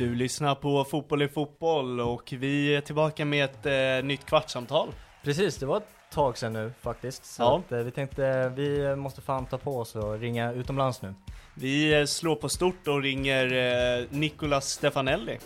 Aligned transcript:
Du 0.00 0.14
lyssnar 0.14 0.54
på 0.54 0.84
Fotboll 0.84 1.22
i 1.22 1.28
fotboll 1.28 2.00
och 2.00 2.32
vi 2.38 2.74
är 2.76 2.80
tillbaka 2.80 3.24
med 3.24 3.44
ett 3.44 3.66
eh, 3.66 4.06
nytt 4.06 4.26
kvartssamtal. 4.26 4.88
Precis, 5.24 5.56
det 5.56 5.66
var 5.66 5.76
ett 5.76 5.88
tag 6.12 6.38
sedan 6.38 6.52
nu 6.52 6.72
faktiskt. 6.80 7.24
Så 7.24 7.42
Ja. 7.42 7.58
att, 7.66 7.72
eh, 7.72 7.78
vi 7.78 7.90
tänkte 7.90 8.48
vi 8.56 8.96
måste 8.96 9.20
fan 9.20 9.46
ta 9.46 9.58
på 9.58 9.78
oss 9.78 9.96
och 9.96 10.18
ringa 10.20 10.52
utomlands 10.52 11.02
nu. 11.02 11.14
Vi 11.54 11.98
eh, 12.00 12.04
slår 12.04 12.36
på 12.36 12.48
stort 12.48 12.88
och 12.88 13.02
ringer 13.02 13.52
eh, 14.00 14.04
Nicolas 14.10 14.68
Stefanelli. 14.70 15.38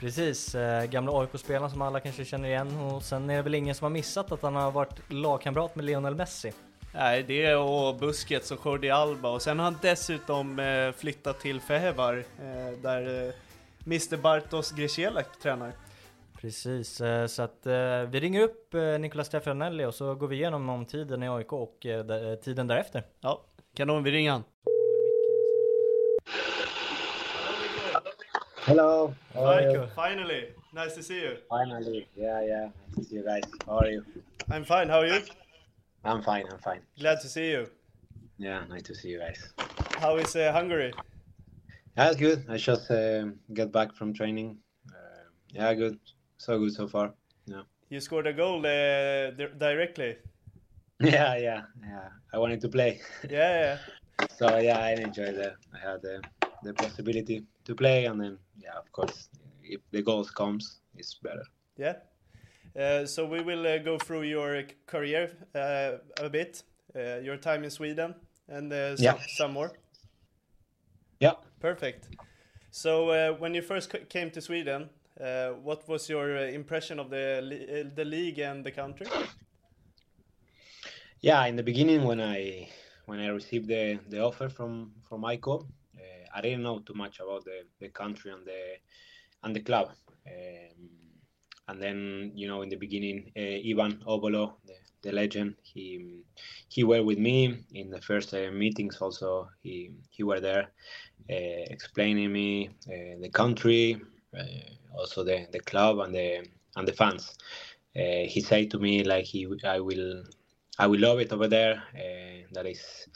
Precis, 0.00 0.54
eh, 0.54 0.84
gamla 0.84 1.12
AIK-spelaren 1.20 1.70
som 1.70 1.82
alla 1.82 2.00
kanske 2.00 2.24
känner 2.24 2.48
igen 2.48 2.78
och 2.80 3.02
sen 3.02 3.30
är 3.30 3.36
det 3.36 3.42
väl 3.42 3.54
ingen 3.54 3.74
som 3.74 3.84
har 3.84 3.90
missat 3.90 4.32
att 4.32 4.42
han 4.42 4.54
har 4.56 4.70
varit 4.70 5.12
lagkamrat 5.12 5.76
med 5.76 5.84
Lionel 5.84 6.14
Messi. 6.14 6.52
Nej, 6.94 7.22
det 7.22 7.54
och 7.54 7.96
Busquets 7.96 8.50
och 8.50 8.60
Jordi 8.64 8.90
Alba 8.90 9.28
och 9.28 9.42
sen 9.42 9.58
har 9.58 9.64
han 9.64 9.78
dessutom 9.82 10.58
eh, 10.58 10.92
flyttat 10.92 11.40
till 11.40 11.60
Fehevar 11.60 12.16
eh, 12.38 12.78
där 12.82 13.26
eh, 13.28 13.34
Mr 13.86 14.16
Bartos 14.16 14.72
Grzelak 14.72 15.38
tränar. 15.42 15.72
Precis, 16.40 17.00
eh, 17.00 17.26
så 17.26 17.42
att 17.42 17.66
eh, 17.66 18.02
vi 18.02 18.20
ringer 18.20 18.40
upp 18.42 18.74
eh, 18.74 18.98
Nicolas 18.98 19.26
Stefanelli 19.26 19.84
och 19.84 19.94
så 19.94 20.14
går 20.14 20.28
vi 20.28 20.36
igenom 20.36 20.68
om 20.68 20.86
tiden 20.86 21.22
i 21.22 21.28
AIK 21.28 21.52
och 21.52 21.76
där- 21.82 22.36
tiden 22.36 22.66
därefter. 22.66 23.02
Ja, 23.20 23.44
kanon, 23.74 24.02
vi 24.04 24.10
ringer 24.10 24.30
han. 24.32 24.44
Hello. 28.66 29.14
How 29.34 29.44
are 29.46 29.72
you? 29.72 29.86
Finally, 29.86 30.48
nice 30.72 30.94
to 30.96 31.02
see 31.02 31.20
you. 31.24 31.36
Finally. 31.48 32.06
Yeah, 32.16 32.44
yeah. 32.46 32.70
Nice 32.86 32.96
to 32.96 33.04
see 33.04 33.16
you 33.16 33.24
guys. 33.24 33.44
How 33.66 33.78
are 33.78 33.90
you? 33.90 34.04
I'm 34.48 34.64
fine, 34.64 34.88
how 34.88 34.98
are 35.00 35.06
you? 35.08 35.20
I'm 36.04 36.22
fine. 36.22 36.44
I'm 36.52 36.58
fine. 36.58 36.80
Glad 36.98 37.20
to 37.20 37.28
see 37.28 37.50
you. 37.50 37.66
Yeah, 38.38 38.64
nice 38.68 38.82
to 38.82 38.94
see 38.94 39.08
you 39.10 39.18
guys. 39.18 39.54
How 40.00 40.16
is 40.18 40.36
uh, 40.36 40.52
Hungary? 40.52 40.92
Yeah, 41.96 42.14
good. 42.14 42.44
I 42.48 42.56
just 42.56 42.90
get 43.52 43.72
back 43.72 43.94
from 43.94 44.12
training. 44.14 44.58
Uh, 44.88 45.24
yeah, 45.52 45.74
good. 45.74 45.98
So 46.38 46.58
good 46.58 46.72
so 46.72 46.88
far. 46.88 47.14
Yeah. 47.46 47.62
You 47.90 48.00
scored 48.00 48.26
a 48.26 48.32
goal 48.32 48.58
uh, 48.60 49.30
di- 49.30 49.54
directly. 49.58 50.16
Yeah, 51.00 51.36
yeah, 51.36 51.62
yeah. 51.80 52.08
I 52.32 52.38
wanted 52.38 52.60
to 52.60 52.68
play, 52.68 53.00
Yeah, 53.28 53.78
yeah. 54.20 54.26
so 54.38 54.58
yeah, 54.58 54.78
I 54.78 54.90
enjoyed 54.92 55.34
it. 55.34 55.54
I 55.74 55.78
had 55.90 56.00
the 56.02 56.22
the 56.62 56.72
possibility 56.74 57.42
to 57.64 57.74
play, 57.74 58.04
and 58.06 58.20
then 58.20 58.38
yeah, 58.56 58.78
of 58.78 58.92
course, 58.92 59.28
if 59.64 59.80
the 59.90 60.00
goals 60.02 60.30
comes, 60.30 60.78
it's 60.96 61.14
better. 61.14 61.42
Yeah. 61.76 61.96
Uh, 62.76 63.04
so 63.06 63.26
we 63.26 63.42
will 63.42 63.66
uh, 63.66 63.78
go 63.78 63.98
through 63.98 64.22
your 64.22 64.62
career 64.86 65.32
uh, 65.56 65.98
a 66.24 66.30
bit, 66.30 66.62
uh, 66.94 67.18
your 67.20 67.36
time 67.36 67.64
in 67.64 67.70
Sweden, 67.70 68.14
and 68.48 68.72
uh, 68.72 68.96
some, 68.96 69.04
Yeah. 69.04 69.18
some 69.26 69.52
more. 69.54 69.72
Yeah. 71.20 71.34
Perfect. 71.62 72.08
So 72.72 73.10
uh, 73.10 73.34
when 73.38 73.54
you 73.54 73.62
first 73.62 73.94
came 74.08 74.32
to 74.32 74.40
Sweden, 74.40 74.90
uh, 75.20 75.50
what 75.62 75.88
was 75.88 76.08
your 76.08 76.36
uh, 76.36 76.40
impression 76.60 76.98
of 76.98 77.08
the 77.08 77.26
uh, 77.38 77.90
the 77.94 78.04
league 78.04 78.40
and 78.40 78.64
the 78.64 78.72
country? 78.72 79.06
Yeah, 81.20 81.46
in 81.46 81.54
the 81.54 81.62
beginning 81.62 82.02
when 82.02 82.20
I 82.20 82.68
when 83.06 83.20
I 83.20 83.28
received 83.28 83.68
the, 83.68 84.00
the 84.08 84.18
offer 84.18 84.48
from 84.48 84.90
from 85.08 85.24
AIK, 85.24 85.46
uh, 85.46 85.60
I 86.34 86.40
didn't 86.40 86.64
know 86.64 86.80
too 86.80 86.94
much 86.94 87.20
about 87.20 87.44
the, 87.44 87.58
the 87.78 87.90
country 87.90 88.32
and 88.32 88.44
the 88.44 88.62
and 89.44 89.54
the 89.54 89.60
club. 89.60 89.90
Um, 90.26 90.90
and 91.68 91.80
then 91.80 92.32
you 92.34 92.48
know 92.48 92.62
in 92.62 92.70
the 92.70 92.80
beginning, 92.86 93.30
Ivan 93.36 94.02
Obolo, 94.04 94.54
the, 94.66 94.74
the 95.02 95.12
legend, 95.12 95.56
he 95.62 96.22
he 96.68 96.84
were 96.84 97.02
with 97.02 97.18
me 97.18 97.64
in 97.74 97.90
the 97.90 98.00
first 98.00 98.34
uh, 98.34 98.50
meetings. 98.52 98.98
Also, 99.00 99.48
he 99.62 99.92
he 100.10 100.22
were 100.22 100.40
there, 100.40 100.72
uh, 101.30 101.64
explaining 101.70 102.32
me 102.32 102.68
uh, 102.88 103.20
the 103.20 103.30
country, 103.30 104.00
uh, 104.38 104.98
also 104.98 105.24
the, 105.24 105.46
the 105.52 105.60
club 105.60 105.98
and 106.00 106.14
the 106.14 106.46
and 106.76 106.88
the 106.88 106.92
fans. 106.92 107.36
Uh, 107.96 108.24
he 108.26 108.40
said 108.40 108.70
to 108.70 108.78
me 108.78 109.04
like 109.04 109.24
he 109.24 109.46
I 109.64 109.80
will 109.80 110.24
I 110.78 110.86
will 110.86 111.00
love 111.00 111.20
it 111.20 111.32
over 111.32 111.48
there. 111.48 111.82
Uh, 111.94 112.46
that 112.52 112.66
is 112.66 113.08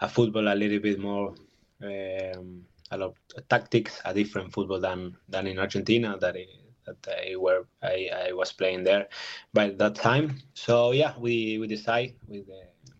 a 0.00 0.08
football 0.08 0.48
a 0.48 0.54
little 0.54 0.80
bit 0.80 0.98
more 0.98 1.34
um, 1.82 2.64
a 2.90 2.98
lot 2.98 3.14
of 3.36 3.48
tactics, 3.48 4.00
a 4.04 4.14
different 4.14 4.52
football 4.52 4.80
than 4.80 5.16
than 5.28 5.46
in 5.46 5.58
Argentina 5.58 6.16
that 6.20 6.36
I, 6.36 6.46
that 6.86 7.06
I 7.08 7.36
were 7.36 7.66
I, 7.82 8.10
I 8.28 8.32
was 8.32 8.52
playing 8.52 8.84
there 8.84 9.08
by 9.52 9.70
that 9.70 9.94
time. 9.94 10.38
So 10.54 10.92
yeah, 10.92 11.14
we 11.18 11.58
we 11.58 11.66
decide 11.66 12.14
with 12.28 12.48
uh, 12.48 12.92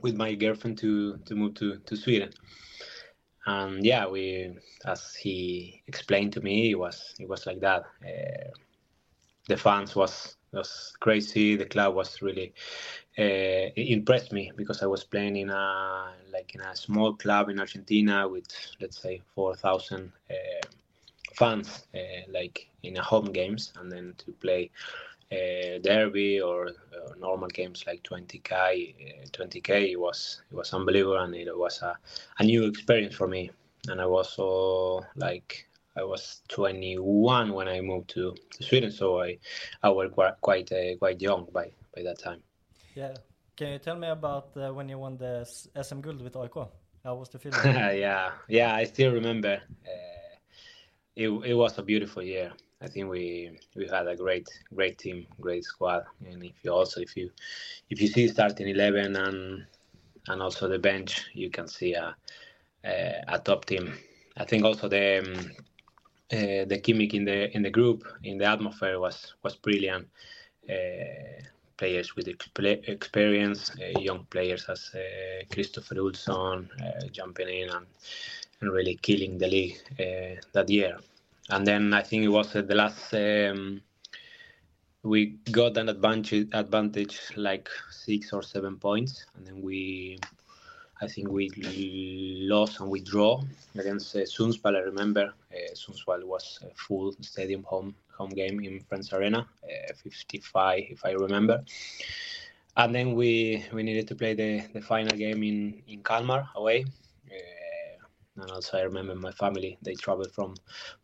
with 0.00 0.16
my 0.16 0.34
girlfriend 0.34 0.78
to 0.78 1.18
to 1.18 1.34
move 1.34 1.54
to 1.54 1.78
to 1.78 1.96
Sweden. 1.96 2.30
And 3.46 3.84
yeah, 3.84 4.06
we 4.06 4.56
as 4.84 5.14
he 5.14 5.82
explained 5.86 6.32
to 6.34 6.40
me, 6.40 6.70
it 6.72 6.78
was 6.78 7.14
it 7.18 7.28
was 7.28 7.46
like 7.46 7.60
that. 7.60 7.84
Uh, 8.04 8.50
the 9.48 9.56
fans 9.56 9.96
was 9.96 10.36
was 10.52 10.94
crazy. 11.00 11.56
The 11.56 11.64
club 11.66 11.94
was 11.94 12.22
really 12.22 12.52
uh, 13.18 13.70
impressed 13.76 14.32
me 14.32 14.52
because 14.56 14.82
I 14.82 14.86
was 14.86 15.04
playing 15.04 15.36
in 15.36 15.50
a 15.50 16.12
like 16.32 16.54
in 16.54 16.60
a 16.60 16.76
small 16.76 17.14
club 17.14 17.48
in 17.48 17.58
Argentina 17.58 18.28
with 18.28 18.46
let's 18.80 19.00
say 19.00 19.22
four 19.34 19.54
thousand 19.54 20.12
uh, 20.30 20.68
fans, 21.34 21.86
uh, 21.94 22.30
like 22.30 22.67
in 22.82 22.96
a 22.96 23.02
home 23.02 23.32
games, 23.32 23.72
and 23.76 23.90
then 23.90 24.14
to 24.18 24.32
play 24.32 24.70
uh, 25.30 25.78
derby 25.82 26.40
or, 26.40 26.68
or 26.68 27.16
normal 27.18 27.48
games 27.48 27.84
like 27.86 28.02
20k, 28.02 28.52
uh, 28.52 29.26
20k, 29.32 29.92
it 29.92 30.00
was 30.00 30.42
it 30.50 30.54
was 30.54 30.72
unbelievable 30.72 31.18
and 31.18 31.34
it 31.34 31.56
was 31.56 31.82
a, 31.82 31.96
a 32.38 32.44
new 32.44 32.64
experience 32.66 33.14
for 33.14 33.28
me. 33.28 33.50
And 33.88 34.00
I 34.00 34.06
was 34.06 34.32
so 34.32 35.04
like 35.16 35.68
I 35.96 36.04
was 36.04 36.42
21 36.48 37.52
when 37.52 37.68
I 37.68 37.80
moved 37.80 38.10
to, 38.10 38.34
to 38.52 38.62
Sweden, 38.62 38.90
so 38.90 39.20
I 39.20 39.38
I 39.82 39.90
was 39.90 40.10
quite 40.12 40.40
quite, 40.40 40.72
uh, 40.72 40.96
quite 40.98 41.20
young 41.20 41.46
by 41.52 41.70
by 41.94 42.02
that 42.02 42.18
time. 42.18 42.42
Yeah. 42.94 43.14
Can 43.56 43.72
you 43.72 43.78
tell 43.78 43.96
me 43.96 44.08
about 44.08 44.56
uh, 44.56 44.72
when 44.72 44.88
you 44.88 44.98
won 44.98 45.16
the 45.16 45.44
SM 45.82 46.00
Guld 46.00 46.22
with 46.22 46.36
AIK? 46.36 46.68
How 47.04 47.16
was 47.16 47.28
the 47.28 47.38
feeling? 47.38 47.58
yeah, 47.64 48.30
yeah, 48.48 48.74
I 48.74 48.84
still 48.84 49.12
remember. 49.12 49.60
Uh, 49.84 50.36
it 51.16 51.28
it 51.28 51.54
was 51.54 51.76
a 51.78 51.82
beautiful 51.82 52.22
year. 52.22 52.52
I 52.80 52.86
think 52.88 53.08
we 53.10 53.58
we 53.74 53.88
had 53.88 54.06
a 54.06 54.16
great 54.16 54.48
great 54.74 54.98
team, 54.98 55.26
great 55.40 55.64
squad, 55.64 56.04
and 56.24 56.44
if 56.44 56.54
you 56.62 56.72
also 56.72 57.00
if 57.00 57.16
you 57.16 57.30
if 57.90 58.00
you 58.00 58.06
see 58.06 58.28
starting 58.28 58.68
eleven 58.68 59.16
and 59.16 59.66
and 60.28 60.42
also 60.42 60.68
the 60.68 60.78
bench, 60.78 61.26
you 61.34 61.50
can 61.50 61.66
see 61.66 61.94
a 61.94 62.16
a, 62.84 63.24
a 63.28 63.38
top 63.38 63.64
team. 63.64 63.94
I 64.36 64.44
think 64.44 64.64
also 64.64 64.88
the 64.88 65.18
um, 65.18 65.50
uh, 66.32 66.64
the 66.66 66.80
gimmick 66.82 67.14
in 67.14 67.24
the 67.24 67.54
in 67.56 67.62
the 67.62 67.70
group 67.70 68.04
in 68.22 68.38
the 68.38 68.44
atmosphere 68.44 69.00
was 69.00 69.34
was 69.42 69.56
brilliant. 69.56 70.08
Uh, 70.68 71.42
players 71.76 72.16
with 72.16 72.26
exp- 72.26 72.88
experience, 72.88 73.70
uh, 73.80 73.98
young 74.00 74.26
players 74.30 74.66
as 74.68 74.90
uh, 74.94 75.44
Kristoffer 75.50 75.96
Olsson 75.96 76.68
uh, 76.80 77.06
jumping 77.12 77.48
in 77.48 77.70
and, 77.70 77.86
and 78.60 78.72
really 78.72 78.96
killing 78.96 79.38
the 79.38 79.46
league 79.48 79.78
uh, 79.98 80.40
that 80.52 80.68
year. 80.68 80.98
And 81.50 81.66
then 81.66 81.94
I 81.94 82.02
think 82.02 82.24
it 82.24 82.28
was 82.28 82.52
the 82.52 82.74
last. 82.74 83.14
Um, 83.14 83.82
we 85.02 85.38
got 85.50 85.76
an 85.76 85.88
advantage, 85.88 86.48
advantage 86.52 87.20
like 87.36 87.68
six 87.90 88.32
or 88.32 88.42
seven 88.42 88.76
points, 88.76 89.24
and 89.36 89.46
then 89.46 89.62
we 89.62 90.18
I 91.00 91.06
think 91.06 91.28
we 91.30 91.50
lost 92.48 92.80
and 92.80 92.90
we 92.90 93.00
draw 93.00 93.42
against 93.76 94.16
uh, 94.16 94.20
Sundsvall. 94.20 94.76
I 94.76 94.80
remember 94.80 95.32
uh, 95.52 95.74
Sundsvall 95.74 96.24
was 96.24 96.58
a 96.62 96.74
full 96.74 97.14
stadium 97.20 97.62
home 97.62 97.94
home 98.16 98.30
game 98.30 98.60
in 98.60 98.80
Friends 98.80 99.12
Arena, 99.12 99.46
uh, 99.62 99.92
55 99.94 100.82
if 100.90 101.04
I 101.04 101.12
remember. 101.12 101.64
And 102.76 102.92
then 102.92 103.14
we 103.14 103.64
we 103.72 103.84
needed 103.84 104.08
to 104.08 104.16
play 104.16 104.34
the, 104.34 104.66
the 104.72 104.80
final 104.80 105.16
game 105.16 105.42
in 105.44 105.82
in 105.86 106.02
Kalmar 106.02 106.48
away. 106.56 106.84
And 108.40 108.50
also 108.50 108.78
I 108.78 108.82
remember 108.82 109.14
my 109.14 109.32
family 109.32 109.78
they 109.82 109.94
traveled 109.94 110.32
from 110.32 110.54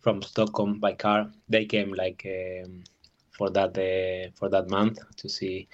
from 0.01 0.23
Stockholm 0.23 0.81
by 0.81 0.93
car. 0.95 1.31
They 1.49 1.65
came 1.65 1.93
like 1.93 2.27
um, 2.27 2.85
for 3.33 3.51
that 3.51 3.77
uh, 3.79 4.31
for 4.39 4.49
that 4.49 4.69
month 4.71 4.99
to 5.17 5.29
see 5.29 5.69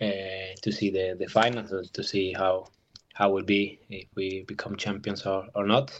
uh, 0.00 0.54
to 0.62 0.72
see 0.72 0.90
the 0.90 1.16
the 1.18 1.28
final 1.28 1.64
to 1.92 2.02
see 2.02 2.32
how 2.32 2.66
how 3.14 3.30
will 3.30 3.44
be 3.44 3.80
if 3.90 4.06
we 4.14 4.44
become 4.46 4.76
champions 4.76 5.26
or, 5.26 5.46
or 5.54 5.66
not. 5.66 5.90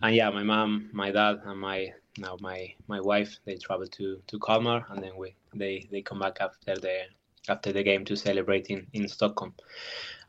And 0.00 0.14
yeah, 0.14 0.30
my 0.30 0.42
mom, 0.42 0.88
my 0.92 1.10
dad, 1.10 1.40
and 1.44 1.60
my 1.60 1.92
now 2.18 2.36
my 2.40 2.72
my 2.88 3.00
wife 3.00 3.38
they 3.44 3.56
travel 3.56 3.86
to 3.86 4.20
to 4.26 4.38
Kalmar, 4.38 4.86
and 4.90 5.02
then 5.02 5.16
we 5.16 5.34
they 5.54 5.88
they 5.90 6.02
come 6.02 6.20
back 6.20 6.38
after 6.40 6.74
the 6.76 7.00
after 7.48 7.72
the 7.72 7.82
game 7.82 8.04
to 8.06 8.16
celebrate 8.16 8.68
in, 8.68 8.86
in 8.94 9.08
Stockholm. 9.08 9.54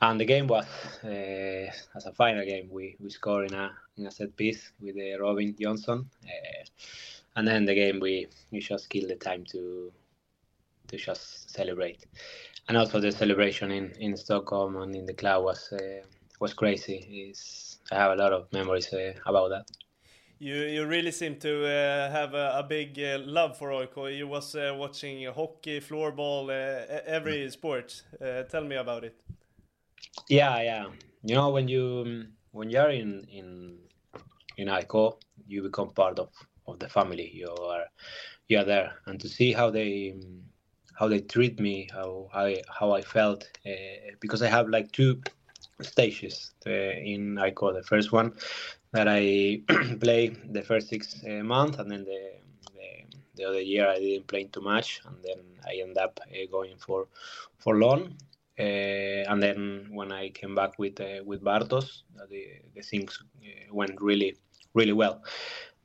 And 0.01 0.19
the 0.19 0.25
game 0.25 0.47
was 0.47 0.65
uh, 1.03 1.71
as 1.95 2.05
a 2.05 2.11
final 2.11 2.45
game. 2.45 2.67
We 2.69 2.97
we 2.99 3.09
scored 3.09 3.51
in 3.51 3.57
a 3.57 3.71
in 3.97 4.07
a 4.07 4.11
set 4.11 4.35
piece 4.35 4.71
with 4.79 4.95
uh, 4.95 5.21
Robin 5.21 5.53
Jansson, 5.53 6.05
uh, 6.23 6.65
and 7.35 7.47
then 7.47 7.65
the 7.65 7.75
game 7.75 7.99
we 7.99 8.27
we 8.51 8.59
just 8.59 8.89
killed 8.89 9.09
the 9.09 9.15
time 9.15 9.43
to 9.51 9.91
to 10.87 10.97
just 10.97 11.51
celebrate. 11.51 12.05
And 12.67 12.77
also 12.77 12.99
the 12.99 13.11
celebration 13.11 13.71
in, 13.71 13.91
in 13.99 14.17
Stockholm 14.17 14.77
and 14.77 14.95
in 14.95 15.05
the 15.05 15.13
club 15.13 15.43
was 15.43 15.71
uh, 15.71 16.01
was 16.39 16.53
crazy. 16.53 17.27
It's, 17.29 17.77
I 17.91 17.95
have 17.95 18.11
a 18.11 18.15
lot 18.15 18.33
of 18.33 18.51
memories 18.51 18.91
uh, 18.93 19.13
about 19.25 19.49
that. 19.49 19.65
You 20.39 20.55
you 20.55 20.85
really 20.85 21.11
seem 21.11 21.37
to 21.39 21.65
uh, 21.65 22.11
have 22.11 22.33
a, 22.33 22.59
a 22.59 22.63
big 22.63 22.99
uh, 22.99 23.19
love 23.19 23.57
for 23.57 23.71
AIK. 23.71 23.95
You 24.17 24.27
was 24.27 24.55
uh, 24.55 24.73
watching 24.77 25.25
hockey, 25.33 25.79
floorball, 25.79 26.49
uh, 26.49 27.01
every 27.05 27.49
sport. 27.51 28.03
Uh, 28.21 28.43
tell 28.43 28.63
me 28.63 28.75
about 28.75 29.05
it. 29.05 29.15
Yeah, 30.27 30.61
yeah. 30.61 30.85
You 31.23 31.35
know 31.35 31.49
when 31.51 31.67
you 31.67 32.25
when 32.51 32.69
you're 32.69 32.89
in 32.89 33.25
in 33.31 33.77
in 34.57 34.69
AIK, 34.69 34.93
you 35.47 35.61
become 35.61 35.89
part 35.89 36.19
of, 36.19 36.29
of 36.67 36.79
the 36.79 36.89
family. 36.89 37.29
You 37.33 37.49
are 37.49 37.85
you 38.47 38.59
are 38.59 38.63
there, 38.63 38.93
and 39.05 39.19
to 39.19 39.27
see 39.27 39.53
how 39.53 39.69
they 39.69 40.15
how 40.97 41.07
they 41.07 41.19
treat 41.19 41.59
me, 41.59 41.89
how 41.93 42.29
I 42.33 42.61
how 42.69 42.91
I 42.91 43.01
felt, 43.01 43.47
uh, 43.65 44.15
because 44.19 44.41
I 44.41 44.47
have 44.47 44.69
like 44.69 44.91
two 44.91 45.21
stages 45.81 46.51
in 46.65 47.37
AIK. 47.37 47.59
The 47.59 47.83
first 47.83 48.11
one 48.11 48.33
that 48.93 49.07
I 49.07 49.61
play 49.99 50.29
the 50.29 50.61
first 50.61 50.89
six 50.89 51.23
uh, 51.25 51.43
months, 51.43 51.79
and 51.79 51.91
then 51.91 52.05
the, 52.05 52.31
the, 52.73 53.17
the 53.35 53.43
other 53.45 53.61
year 53.61 53.89
I 53.89 53.99
didn't 53.99 54.27
play 54.27 54.45
too 54.45 54.61
much, 54.61 55.01
and 55.05 55.17
then 55.23 55.39
I 55.65 55.81
end 55.81 55.97
up 55.97 56.19
uh, 56.23 56.51
going 56.51 56.77
for 56.77 57.07
for 57.57 57.77
loan. 57.77 58.15
Uh, 58.57 59.27
and 59.29 59.43
then 59.43 59.87
when 59.91 60.13
I 60.13 60.29
came 60.29 60.55
back 60.55 60.79
with 60.79 61.01
uh, 61.01 61.21
with 61.25 61.43
Bartosz, 61.43 62.03
the 62.29 62.45
the 62.73 62.81
things 62.81 63.21
uh, 63.43 63.73
went 63.73 63.99
really 64.01 64.37
really 64.75 64.93
well. 64.93 65.23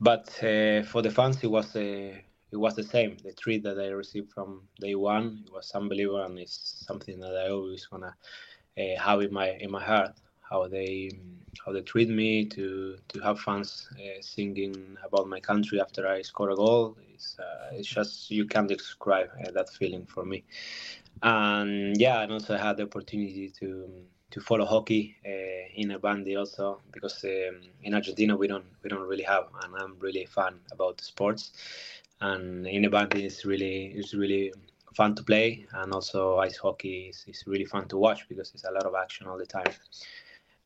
But 0.01 0.29
uh, 0.45 0.83
for 0.85 1.03
the 1.03 1.13
fans, 1.13 1.43
it 1.45 1.51
was 1.51 1.77
it 1.77 2.57
was 2.59 2.77
the 2.77 2.85
same. 2.85 3.17
The 3.25 3.33
treat 3.35 3.63
that 3.65 3.79
I 3.81 3.89
received 3.89 4.33
from 4.33 4.69
day 4.81 4.97
one 4.97 5.45
it 5.47 5.53
was 5.53 5.73
unbelievable, 5.75 6.23
and 6.25 6.39
it's 6.39 6.85
something 6.87 7.21
that 7.21 7.37
I 7.37 7.51
always 7.51 7.87
gonna 7.87 8.15
uh, 8.79 9.01
have 9.01 9.23
in 9.23 9.33
my 9.33 9.51
in 9.61 9.71
my 9.71 9.83
heart 9.85 10.13
how 10.51 10.69
they 10.69 11.11
how 11.65 11.73
they 11.73 11.83
treat 11.83 12.09
me 12.09 12.47
to 12.47 12.99
to 13.09 13.21
have 13.21 13.41
fans 13.41 13.89
uh, 13.97 14.23
singing 14.23 14.97
about 15.05 15.29
my 15.29 15.41
country 15.41 15.81
after 15.81 16.09
I 16.09 16.23
score 16.23 16.51
a 16.51 16.57
goal 16.57 16.97
it's 17.15 17.39
uh, 17.39 17.71
it's 17.75 17.89
just 17.89 18.31
you 18.31 18.47
can't 18.47 18.69
describe 18.69 19.29
uh, 19.47 19.51
that 19.53 19.71
feeling 19.71 20.07
for 20.07 20.25
me 20.25 20.45
and 21.23 22.01
yeah 22.01 22.23
and 22.23 22.33
also 22.33 22.57
I 22.57 22.59
had 22.59 22.79
the 22.79 22.85
opportunity 22.85 23.51
to 23.61 23.89
to 24.31 24.41
follow 24.41 24.65
hockey 24.65 25.17
uh, 25.27 25.81
innebandy 25.81 26.39
also 26.39 26.81
because 26.93 27.25
um, 27.25 27.61
in 27.83 27.95
Argentina 27.95 28.37
we 28.37 28.47
don't 28.47 28.67
we 28.83 28.91
don't 28.91 29.09
really 29.09 29.25
have 29.25 29.45
and 29.63 29.75
I'm 29.77 29.97
really 29.99 30.27
fan 30.27 30.61
about 30.73 30.99
the 30.99 31.05
sports 31.05 31.53
and 32.21 32.67
innebandy 32.67 33.25
is 33.25 33.45
really 33.45 33.87
is 33.87 34.15
really 34.15 34.53
fun 34.95 35.15
to 35.15 35.23
play, 35.23 35.67
and 35.73 35.93
also 35.93 36.39
ice 36.39 36.57
hockey 36.57 37.09
is, 37.11 37.25
is 37.27 37.45
really 37.47 37.65
fun 37.65 37.89
to 37.89 37.97
watch 37.97 38.29
because 38.29 38.53
it's 38.55 38.65
a 38.65 38.71
lot 38.71 38.85
of 38.85 38.95
action 38.95 39.27
all 39.27 39.39
the 39.39 39.47
time. 39.47 39.73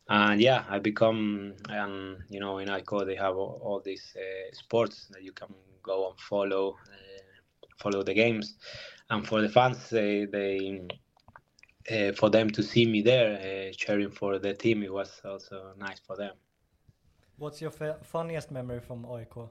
And 0.08 0.40
yeah, 0.40 0.64
I 0.69 0.78
become, 0.78 1.55
and 1.69 2.19
you 2.28 2.40
know, 2.40 2.58
in 2.58 2.69
AIK 2.69 3.06
they 3.06 3.16
have 3.16 3.37
all, 3.37 3.61
all 3.62 3.81
these 3.81 4.16
uh, 4.16 4.55
sports 4.55 5.08
that 5.12 5.22
you 5.22 5.32
can 5.32 5.55
go 5.82 6.11
and 6.11 6.19
follow, 6.19 6.76
uh, 6.93 7.66
follow 7.78 8.02
the 8.02 8.14
games, 8.14 8.55
and 9.11 9.26
for 9.26 9.40
the 9.40 9.49
fans, 9.49 9.88
they, 9.90 10.26
they 10.26 10.87
uh, 11.90 12.12
for 12.12 12.31
them 12.31 12.50
to 12.50 12.62
see 12.62 12.86
me 12.86 13.02
there 13.02 13.34
uh, 13.38 13.72
cheering 13.76 14.10
for 14.10 14.38
the 14.38 14.54
team, 14.54 14.82
it 14.82 14.92
was 14.92 15.20
also 15.25 15.75
nice 15.78 16.00
for 16.00 16.16
them. 16.16 16.34
What's 17.38 17.60
your 17.60 17.70
funniest 17.70 18.50
memory 18.50 18.81
from 18.81 19.04
AIK? 19.04 19.50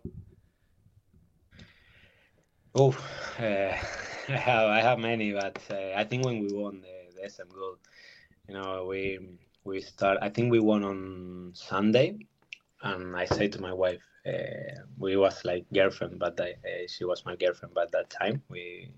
Oh, 2.75 2.91
uh, 3.39 3.43
I 4.29 4.38
have 4.38 4.67
I 4.69 4.81
have 4.81 5.00
many, 5.00 5.31
but 5.34 5.58
uh, 5.69 5.93
I 5.96 6.03
think 6.03 6.25
when 6.25 6.39
we 6.39 6.51
won 6.51 6.81
the, 6.81 7.13
the 7.15 7.25
SM 7.25 7.50
Gold, 7.50 7.79
you 8.48 8.53
know, 8.55 8.86
we 8.88 9.19
we 9.63 9.81
start. 9.81 10.17
I 10.22 10.29
think 10.29 10.51
we 10.51 10.60
won 10.60 10.84
on 10.84 11.51
Sunday, 11.53 12.17
and 12.84 13.16
I 13.16 13.25
say 13.25 13.48
to 13.48 13.62
my 13.62 13.74
wife, 13.74 14.04
uh, 14.28 14.82
we 14.98 15.18
was 15.18 15.44
like 15.46 15.66
girlfriend, 15.74 16.20
but 16.20 16.40
I, 16.40 16.52
uh, 16.52 16.88
she 16.88 17.06
was 17.06 17.25
my 17.25 17.36
girlfriend. 17.36 17.74
But 17.74 17.92
that 17.92 18.10
time 18.10 18.42
we 18.50 18.90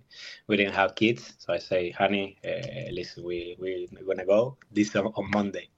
we 0.48 0.58
didn't 0.58 0.74
have 0.75 0.96
kids, 0.96 1.34
so 1.38 1.54
I 1.54 1.60
say, 1.60 1.92
honey, 1.92 2.38
uh, 2.46 2.92
listen, 2.92 3.24
we 3.24 3.56
we 3.60 3.88
we're 3.92 4.06
gonna 4.06 4.25
go 4.25 4.58
this 4.72 4.96
on, 4.96 5.08
on 5.08 5.30
Monday. 5.32 5.70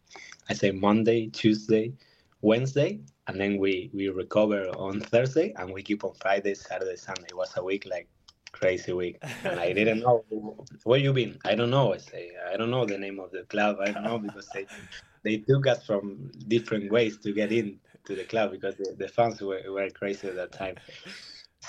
I 0.50 0.54
say 0.54 0.72
Monday, 0.72 1.28
Tuesday, 1.28 1.94
Wednesday, 2.42 3.00
and 3.28 3.40
then 3.40 3.58
we 3.58 3.90
we 3.94 4.10
recover 4.10 4.70
on 4.78 5.00
Thursday, 5.02 5.54
and 5.58 5.74
we 5.74 5.84
keep 5.84 6.04
on 6.04 6.14
Friday, 6.16 6.56
Saturday, 6.56 6.96
Sunday. 6.96 7.28
It 7.30 7.38
was 7.38 7.54
a 7.58 7.64
week 7.64 7.86
like 7.86 8.08
crazy 8.54 8.94
week, 8.94 9.22
and 9.44 9.60
I 9.60 9.74
didn't 9.74 10.00
know 10.00 10.24
where 10.84 11.00
you 11.00 11.14
been. 11.14 11.38
I 11.46 11.56
don't 11.56 11.70
know. 11.70 11.94
I 11.94 11.98
say 11.98 12.32
I 12.52 12.58
don't 12.58 12.72
know 12.72 12.86
the 12.86 12.98
name 12.98 13.20
of 13.20 13.32
the 13.32 13.44
club. 13.44 13.78
I 13.82 13.92
don't 13.92 14.04
know 14.04 14.18
because 14.20 14.48
they 14.50 14.66
they 15.24 15.38
took 15.38 15.68
us 15.68 15.86
from 15.86 16.32
different 16.48 16.92
ways 16.92 17.18
to 17.20 17.34
get 17.34 17.52
in 17.52 17.80
to 18.08 18.16
the 18.16 18.24
club 18.24 18.52
because 18.52 18.76
the, 18.76 18.96
the 18.98 19.08
fans 19.08 19.42
were, 19.42 19.62
were 19.70 19.90
crazy 19.90 20.28
at 20.28 20.36
that 20.36 20.52
time. 20.52 20.76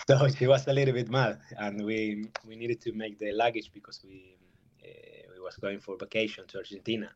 So 0.07 0.28
she 0.37 0.47
was 0.47 0.66
a 0.66 0.73
little 0.73 0.95
bit 0.95 1.09
mad, 1.11 1.38
and 1.59 1.85
we 1.85 2.28
we 2.47 2.57
needed 2.57 2.80
to 2.83 2.92
make 2.92 3.18
the 3.18 3.33
luggage 3.33 3.71
because 3.73 4.00
we 4.04 4.37
uh, 4.85 5.23
we 5.35 5.40
was 5.40 5.57
going 5.57 5.80
for 5.80 5.97
vacation 5.97 6.47
to 6.49 6.59
Argentina 6.59 7.11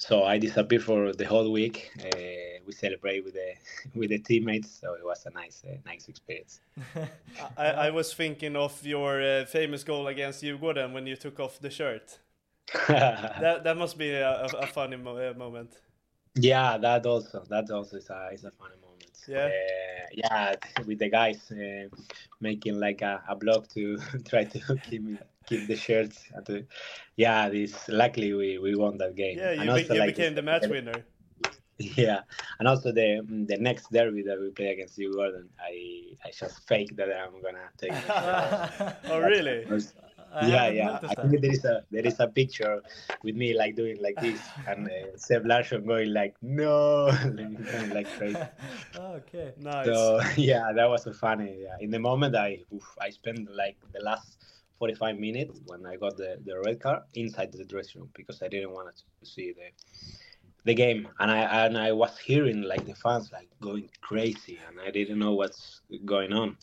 so 0.00 0.24
I 0.24 0.38
disappeared 0.38 0.82
for 0.82 1.12
the 1.12 1.26
whole 1.26 1.52
week. 1.52 1.90
Uh, 2.02 2.64
we 2.66 2.72
celebrate 2.72 3.22
with 3.22 3.34
the 3.34 3.52
with 3.94 4.08
the 4.08 4.18
teammates, 4.18 4.80
so 4.80 4.94
it 4.94 5.04
was 5.04 5.26
a 5.26 5.30
nice 5.30 5.62
uh, 5.62 5.76
nice 5.84 6.08
experience. 6.08 6.60
I, 7.58 7.66
I, 7.86 7.90
was 7.90 8.14
thinking 8.14 8.56
of 8.56 8.84
your 8.84 9.22
uh, 9.22 9.44
famous 9.44 9.84
goal 9.84 10.06
against 10.06 10.42
Djurgården 10.42 10.94
when 10.94 11.06
you 11.06 11.16
took 11.16 11.38
off 11.38 11.60
the 11.60 11.70
shirt. 11.70 12.18
that 12.88 13.62
that 13.62 13.76
must 13.76 13.98
be 13.98 14.10
a, 14.10 14.46
a 14.46 14.66
funny 14.66 14.96
mo 14.96 15.34
moment. 15.34 15.72
Yeah, 16.36 16.78
that 16.78 17.06
also 17.06 17.44
that 17.48 17.70
also 17.70 17.96
is 17.96 18.08
a, 18.08 18.30
is 18.32 18.44
a 18.44 18.50
funny 18.52 18.76
moment. 18.80 19.18
Yeah, 19.26 19.46
uh, 19.46 20.06
yeah, 20.12 20.54
with 20.86 20.98
the 20.98 21.10
guys 21.10 21.50
uh, 21.50 21.88
making 22.40 22.78
like 22.78 23.02
a, 23.02 23.22
a 23.28 23.34
block 23.34 23.68
to 23.74 23.98
try 24.28 24.44
to 24.44 24.76
keep 24.88 25.02
me 25.02 25.18
keep 25.46 25.66
the 25.66 25.76
shirts. 25.76 26.24
The, 26.46 26.66
yeah, 27.16 27.48
this 27.48 27.88
luckily 27.88 28.32
we, 28.34 28.58
we 28.58 28.76
won 28.76 28.98
that 28.98 29.16
game. 29.16 29.38
Yeah, 29.38 29.52
you, 29.52 29.74
be, 29.74 29.94
you 29.94 30.00
like 30.00 30.14
became 30.14 30.34
the 30.34 30.42
match 30.42 30.68
winner. 30.68 31.04
yeah, 31.78 32.20
and 32.58 32.68
also 32.68 32.92
the 32.92 33.22
the 33.48 33.56
next 33.56 33.90
derby 33.90 34.22
that 34.22 34.38
we 34.38 34.50
play 34.50 34.68
against 34.68 34.98
Djurgården, 34.98 35.48
I 35.58 36.16
I 36.24 36.30
just 36.30 36.66
fake 36.68 36.94
that 36.96 37.08
I'm 37.10 37.42
gonna 37.42 37.70
take. 37.76 37.92
oh, 39.10 39.20
really? 39.20 39.66
I 40.32 40.46
yeah, 40.46 40.68
yeah. 40.70 40.98
I 41.02 41.14
that. 41.14 41.30
think 41.30 41.42
there 41.42 41.50
is 41.50 41.64
a 41.64 41.84
there 41.90 42.06
is 42.06 42.20
a 42.20 42.28
picture 42.28 42.82
with 43.22 43.36
me 43.36 43.54
like 43.54 43.76
doing 43.76 43.98
like 44.00 44.20
this, 44.20 44.40
and 44.68 44.86
uh, 44.86 45.16
Seb 45.16 45.46
Larsson 45.46 45.84
going 45.84 46.12
like 46.12 46.36
no, 46.42 47.06
like, 47.92 48.10
crazy. 48.16 48.36
okay. 48.96 49.52
Nice. 49.58 49.86
So 49.86 50.20
yeah, 50.36 50.72
that 50.74 50.88
was 50.88 51.06
a 51.06 51.12
funny. 51.12 51.58
Yeah, 51.62 51.76
in 51.80 51.90
the 51.90 51.98
moment 51.98 52.36
I 52.36 52.58
oof, 52.72 52.96
I 53.00 53.10
spent 53.10 53.50
like 53.54 53.76
the 53.92 54.00
last 54.00 54.38
45 54.78 55.18
minutes 55.18 55.60
when 55.66 55.84
I 55.84 55.96
got 55.96 56.16
the, 56.16 56.38
the 56.44 56.58
red 56.58 56.80
card 56.80 57.02
inside 57.14 57.52
the 57.52 57.64
dressing 57.64 58.00
room 58.00 58.10
because 58.14 58.42
I 58.42 58.48
didn't 58.48 58.72
want 58.72 58.88
to 58.96 59.26
see 59.26 59.52
the 59.52 59.70
the 60.64 60.74
game, 60.74 61.08
and 61.18 61.30
I 61.30 61.66
and 61.66 61.76
I 61.76 61.92
was 61.92 62.18
hearing 62.18 62.62
like 62.62 62.84
the 62.86 62.94
fans 62.94 63.30
like 63.32 63.48
going 63.60 63.90
crazy, 64.00 64.58
and 64.68 64.80
I 64.80 64.90
didn't 64.90 65.18
know 65.18 65.32
what's 65.32 65.80
going 66.04 66.32
on. 66.32 66.56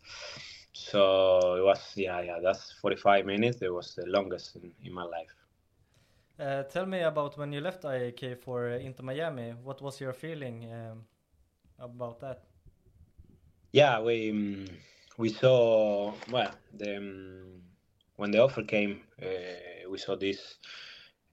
So 0.78 1.56
it 1.56 1.64
was 1.64 1.94
yeah 1.98 2.22
yeah 2.22 2.40
that's 2.44 2.72
45 2.82 3.26
minutes. 3.26 3.62
It 3.62 3.74
was 3.74 3.96
the 3.96 4.06
longest 4.08 4.56
in, 4.58 4.74
in 4.84 4.94
my 4.94 5.04
life. 5.04 5.36
Uh, 6.40 6.64
tell 6.64 6.86
me 6.86 7.02
about 7.02 7.38
when 7.38 7.52
you 7.54 7.62
left 7.62 7.86
AIK 7.86 8.36
for 8.36 8.70
uh, 8.70 8.78
Inter 8.78 9.04
Miami. 9.04 9.52
What 9.64 9.82
was 9.82 10.00
your 10.02 10.14
feeling 10.14 10.66
um, 10.72 11.06
about 11.80 12.20
that? 12.22 12.44
Yeah, 13.72 14.00
we 14.02 14.32
um, 14.32 14.66
we 15.18 15.30
saw 15.30 16.14
well 16.32 16.52
the 16.74 16.98
um, 16.98 17.62
when 18.18 18.32
the 18.32 18.40
offer 18.42 18.64
came, 18.64 19.02
uh, 19.22 19.90
we 19.90 19.98
saw 19.98 20.16
this 20.16 20.58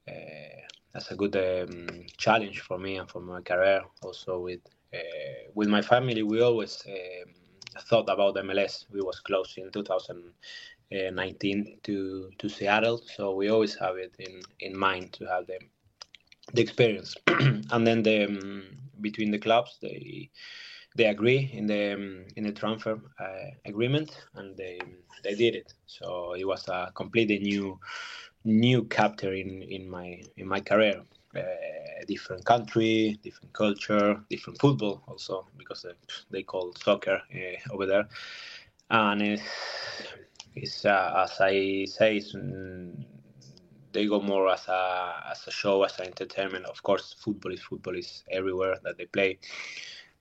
uh, 0.08 0.60
as 0.94 1.10
a 1.10 1.16
good 1.16 1.36
um, 1.36 2.04
challenge 2.18 2.60
for 2.60 2.78
me 2.78 2.96
and 2.96 3.08
for 3.10 3.20
my 3.20 3.40
career. 3.42 3.82
Also 4.02 4.40
with 4.40 4.60
uh, 4.94 5.50
with 5.54 5.68
my 5.68 5.82
family, 5.82 6.22
we 6.22 6.40
always 6.42 6.82
um, 6.88 7.34
thought 7.80 8.08
about 8.08 8.36
MLS. 8.36 8.86
We 8.90 9.00
was 9.00 9.20
close 9.20 9.56
in 9.56 9.70
2019 9.70 11.78
to 11.82 12.30
to 12.38 12.48
Seattle, 12.48 12.98
so 12.98 13.34
we 13.34 13.48
always 13.48 13.74
have 13.76 13.96
it 13.96 14.14
in 14.18 14.42
in 14.60 14.78
mind 14.78 15.12
to 15.14 15.24
have 15.26 15.46
the 15.46 15.58
the 16.52 16.62
experience. 16.62 17.14
and 17.26 17.86
then 17.86 18.02
the 18.02 18.26
um, 18.26 18.64
between 19.00 19.30
the 19.30 19.38
clubs, 19.38 19.78
they 19.80 20.30
they 20.96 21.06
agree 21.06 21.50
in 21.52 21.66
the 21.66 21.94
um, 21.94 22.26
in 22.36 22.44
the 22.44 22.52
transfer 22.52 23.00
uh, 23.18 23.50
agreement, 23.64 24.26
and 24.34 24.56
they 24.56 24.78
they 25.22 25.34
did 25.34 25.56
it. 25.56 25.72
So 25.86 26.34
it 26.34 26.46
was 26.46 26.68
a 26.68 26.92
completely 26.94 27.38
new 27.38 27.80
new 28.44 28.86
chapter 28.90 29.32
in 29.32 29.62
in 29.62 29.88
my 29.88 30.22
in 30.36 30.46
my 30.46 30.60
career. 30.60 31.02
Uh, 31.36 32.04
different 32.08 32.44
country, 32.44 33.18
different 33.22 33.52
culture, 33.54 34.20
different 34.30 34.60
football 34.60 35.02
also 35.08 35.46
because 35.58 35.82
they, 35.82 35.92
they 36.30 36.42
call 36.42 36.74
soccer 36.82 37.22
uh, 37.34 37.72
over 37.74 37.86
there, 37.86 38.08
and 38.90 39.22
it's, 39.22 39.42
it's 40.54 40.84
uh, 40.84 41.24
as 41.24 41.40
I 41.40 41.86
say, 41.86 42.20
mm, 42.36 43.04
they 43.92 44.06
go 44.06 44.20
more 44.20 44.50
as 44.50 44.68
a 44.68 45.24
as 45.30 45.46
a 45.46 45.50
show, 45.52 45.82
as 45.84 45.98
an 46.00 46.06
entertainment. 46.06 46.66
Of 46.66 46.82
course, 46.82 47.14
football 47.18 47.52
is 47.52 47.62
football 47.62 47.96
is 47.96 48.24
everywhere 48.30 48.76
that 48.84 48.98
they 48.98 49.06
play. 49.06 49.38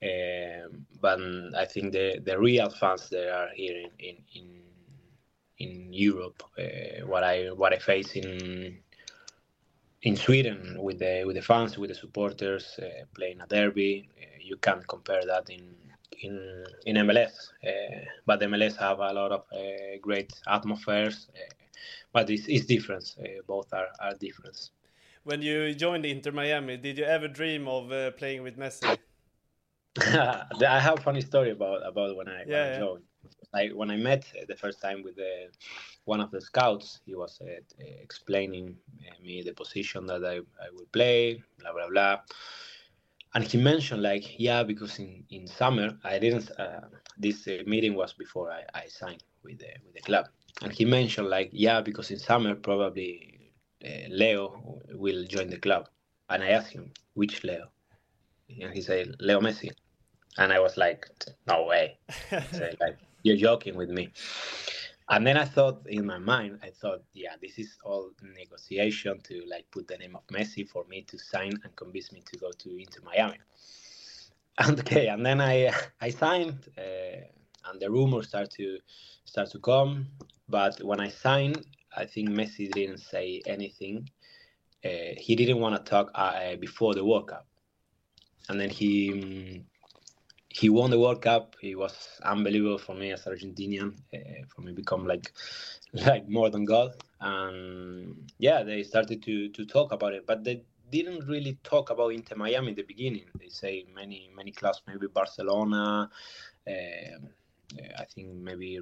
Um, 0.04 0.86
but 1.02 1.20
I 1.58 1.66
think 1.66 1.94
the, 1.94 2.20
the 2.24 2.40
real 2.40 2.70
fans 2.70 3.10
that 3.10 3.30
are 3.34 3.50
here 3.56 3.78
in 3.78 3.92
in 4.00 4.18
in, 4.36 4.62
in 5.60 5.94
Europe, 5.94 6.44
uh, 6.60 7.06
what 7.08 7.24
I 7.24 7.48
what 7.52 7.74
I 7.74 7.80
face 7.80 8.14
in 8.16 8.80
in 10.04 10.16
Sweden 10.18 10.78
with 10.82 11.00
the 11.00 11.24
with 11.26 11.36
the 11.36 11.42
fans, 11.42 11.78
with 11.78 11.90
the 11.90 11.96
supporters 11.96 12.80
uh, 12.80 13.06
playing 13.16 13.42
a 13.42 13.48
derby, 13.48 14.10
uh, 14.22 14.26
you 14.42 14.58
can't 14.58 14.86
compare 14.88 15.26
that 15.26 15.50
in 15.50 15.76
in 16.22 16.66
in 16.86 16.98
MLS. 17.08 17.34
Uh, 17.66 18.06
but 18.26 18.42
MLS 18.42 18.76
have 18.78 19.00
a 19.00 19.14
lot 19.14 19.32
of 19.32 19.42
uh, 19.54 19.98
great 20.02 20.34
atmospheres, 20.48 21.30
uh, 21.36 21.54
but 22.14 22.30
it's, 22.30 22.48
it's 22.48 22.66
different. 22.66 23.16
Uh, 23.20 23.42
both 23.48 23.74
are 23.74 23.90
are 24.00 24.16
different. 24.16 24.70
When 25.24 25.42
you 25.42 25.74
joined 25.76 26.06
Inter 26.06 26.32
Miami, 26.32 26.78
did 26.78 26.98
you 26.98 27.04
ever 27.04 27.28
dream 27.28 27.68
of 27.68 27.92
uh, 27.92 28.12
playing 28.12 28.42
with 28.44 28.58
Messi? 28.58 29.00
I 29.98 30.80
have 30.80 31.00
a 31.00 31.02
funny 31.02 31.22
story 31.22 31.52
about 31.52 31.86
about 31.88 32.16
when 32.16 32.28
I, 32.28 32.46
when 32.48 32.62
Yeah, 32.62 32.64
I 32.64 32.70
yeah. 32.80 32.86
Like 33.54 33.72
when 33.74 33.92
I 33.92 33.98
met 33.98 34.26
uh, 34.36 34.46
the 34.48 34.56
first 34.56 34.82
time 34.82 35.04
with 35.04 35.16
the, 35.16 35.48
one 36.06 36.22
of 36.22 36.32
the 36.32 36.42
scouts, 36.42 37.02
he 37.06 37.16
was 37.16 37.40
uh, 37.42 37.46
explaining 38.02 38.76
uh, 39.08 39.24
me 39.24 39.42
the 39.44 39.54
position 39.54 40.08
that 40.08 40.26
I, 40.26 40.38
I 40.38 40.70
would 40.74 40.92
play, 40.92 41.44
blah 41.60 41.74
blah 41.74 41.90
blah, 41.90 42.20
and 43.36 43.44
he 43.44 43.58
mentioned 43.58 44.02
like 44.02 44.40
yeah 44.40 44.64
because 44.64 45.00
in, 45.00 45.24
in 45.30 45.48
summer 45.48 45.98
I 46.04 46.20
didn't 46.20 46.50
uh, 46.60 46.82
this 47.18 47.48
uh, 47.48 47.64
meeting 47.68 47.96
was 47.96 48.14
before 48.14 48.52
I, 48.52 48.64
I 48.74 48.88
signed 48.88 49.24
with 49.44 49.60
the 49.60 49.72
with 49.86 49.94
the 49.94 50.02
club, 50.02 50.26
and 50.62 50.72
he 50.72 50.86
mentioned 50.86 51.30
like 51.30 51.50
yeah 51.52 51.82
because 51.82 52.12
in 52.12 52.20
summer 52.20 52.56
probably 52.56 53.52
uh, 53.86 54.08
Leo 54.10 54.80
will 54.94 55.26
join 55.26 55.50
the 55.50 55.60
club, 55.60 55.90
and 56.30 56.44
I 56.44 56.50
asked 56.50 56.72
him 56.72 56.92
which 57.14 57.44
Leo, 57.44 57.70
and 58.62 58.74
he 58.74 58.82
said 58.82 59.16
Leo 59.20 59.40
Messi. 59.40 59.70
And 60.40 60.52
I 60.52 60.60
was 60.60 60.78
like, 60.78 61.08
no 61.46 61.66
way. 61.66 62.00
So, 62.52 62.68
like, 62.82 62.98
you're 63.24 63.38
joking 63.38 63.76
with 63.76 63.90
me. 63.90 64.12
And 65.10 65.28
then 65.28 65.38
I 65.38 65.46
thought 65.46 65.86
in 65.88 66.06
my 66.06 66.18
mind, 66.18 66.60
I 66.64 66.70
thought, 66.70 67.04
yeah, 67.14 67.36
this 67.42 67.60
is 67.60 67.78
all 67.84 68.12
negotiation 68.22 69.20
to 69.24 69.44
like 69.50 69.66
put 69.72 69.88
the 69.88 69.98
name 69.98 70.16
of 70.16 70.26
Messi 70.28 70.68
for 70.68 70.86
me 70.86 71.02
to 71.04 71.18
sign 71.18 71.54
and 71.64 71.76
convince 71.76 72.12
me 72.12 72.24
to 72.32 72.38
go 72.38 72.52
to 72.52 72.78
Inter 72.78 73.02
Miami. 73.04 73.38
And 74.60 74.80
okay, 74.82 75.08
and 75.08 75.26
then 75.26 75.42
I 75.42 75.74
I 76.00 76.10
signed, 76.10 76.70
uh, 76.78 77.70
and 77.70 77.80
the 77.82 77.90
rumors 77.90 78.30
start 78.30 78.52
to 78.52 78.80
start 79.26 79.50
to 79.52 79.60
come. 79.60 80.08
But 80.48 80.82
when 80.84 81.00
I 81.00 81.10
signed, 81.10 81.66
I 81.96 82.06
think 82.06 82.30
Messi 82.30 82.72
didn't 82.72 83.00
say 83.00 83.42
anything. 83.46 84.10
Uh, 84.86 85.16
he 85.18 85.36
didn't 85.36 85.60
want 85.60 85.76
to 85.76 85.90
talk 85.90 86.12
uh, 86.16 86.56
before 86.58 86.94
the 86.94 87.04
World 87.04 87.28
Cup, 87.28 87.46
and 88.50 88.60
then 88.60 88.70
he. 88.70 89.66
He 90.54 90.70
won 90.70 90.92
the 90.92 91.00
World 91.00 91.22
Cup. 91.22 91.56
It 91.64 91.76
was 91.78 92.20
unbelievable 92.24 92.78
for 92.78 92.94
me 92.94 93.12
as 93.12 93.26
Argentinian. 93.26 93.96
Uh, 94.14 94.46
for 94.48 94.62
me, 94.62 94.72
become 94.72 95.06
like 95.06 95.34
like 95.94 96.30
more 96.30 96.50
than 96.52 96.64
God. 96.64 96.94
And 97.20 98.32
yeah, 98.38 98.62
they 98.64 98.84
started 98.84 99.24
to 99.24 99.50
to 99.50 99.66
talk 99.66 99.92
about 99.92 100.14
it, 100.14 100.28
but 100.28 100.44
they 100.44 100.64
didn't 100.92 101.28
really 101.28 101.58
talk 101.64 101.90
about 101.90 102.10
Inter 102.14 102.36
Miami 102.36 102.70
in 102.70 102.76
the 102.76 102.84
beginning. 102.84 103.26
They 103.40 103.50
say 103.50 103.86
many 103.96 104.30
many 104.36 104.52
clubs, 104.52 104.84
maybe 104.88 105.08
Barcelona. 105.08 106.10
Um, 106.68 107.30
I 107.98 108.06
think 108.06 108.36
maybe 108.36 108.80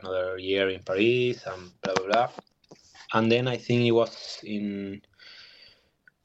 another 0.00 0.38
year 0.38 0.70
in 0.70 0.80
Paris 0.84 1.44
and 1.46 1.72
blah 1.82 1.94
blah 1.94 2.06
blah. 2.06 2.28
And 3.14 3.30
then 3.32 3.48
I 3.48 3.56
think 3.56 3.82
it 3.82 3.90
was 3.92 4.38
in 4.44 5.02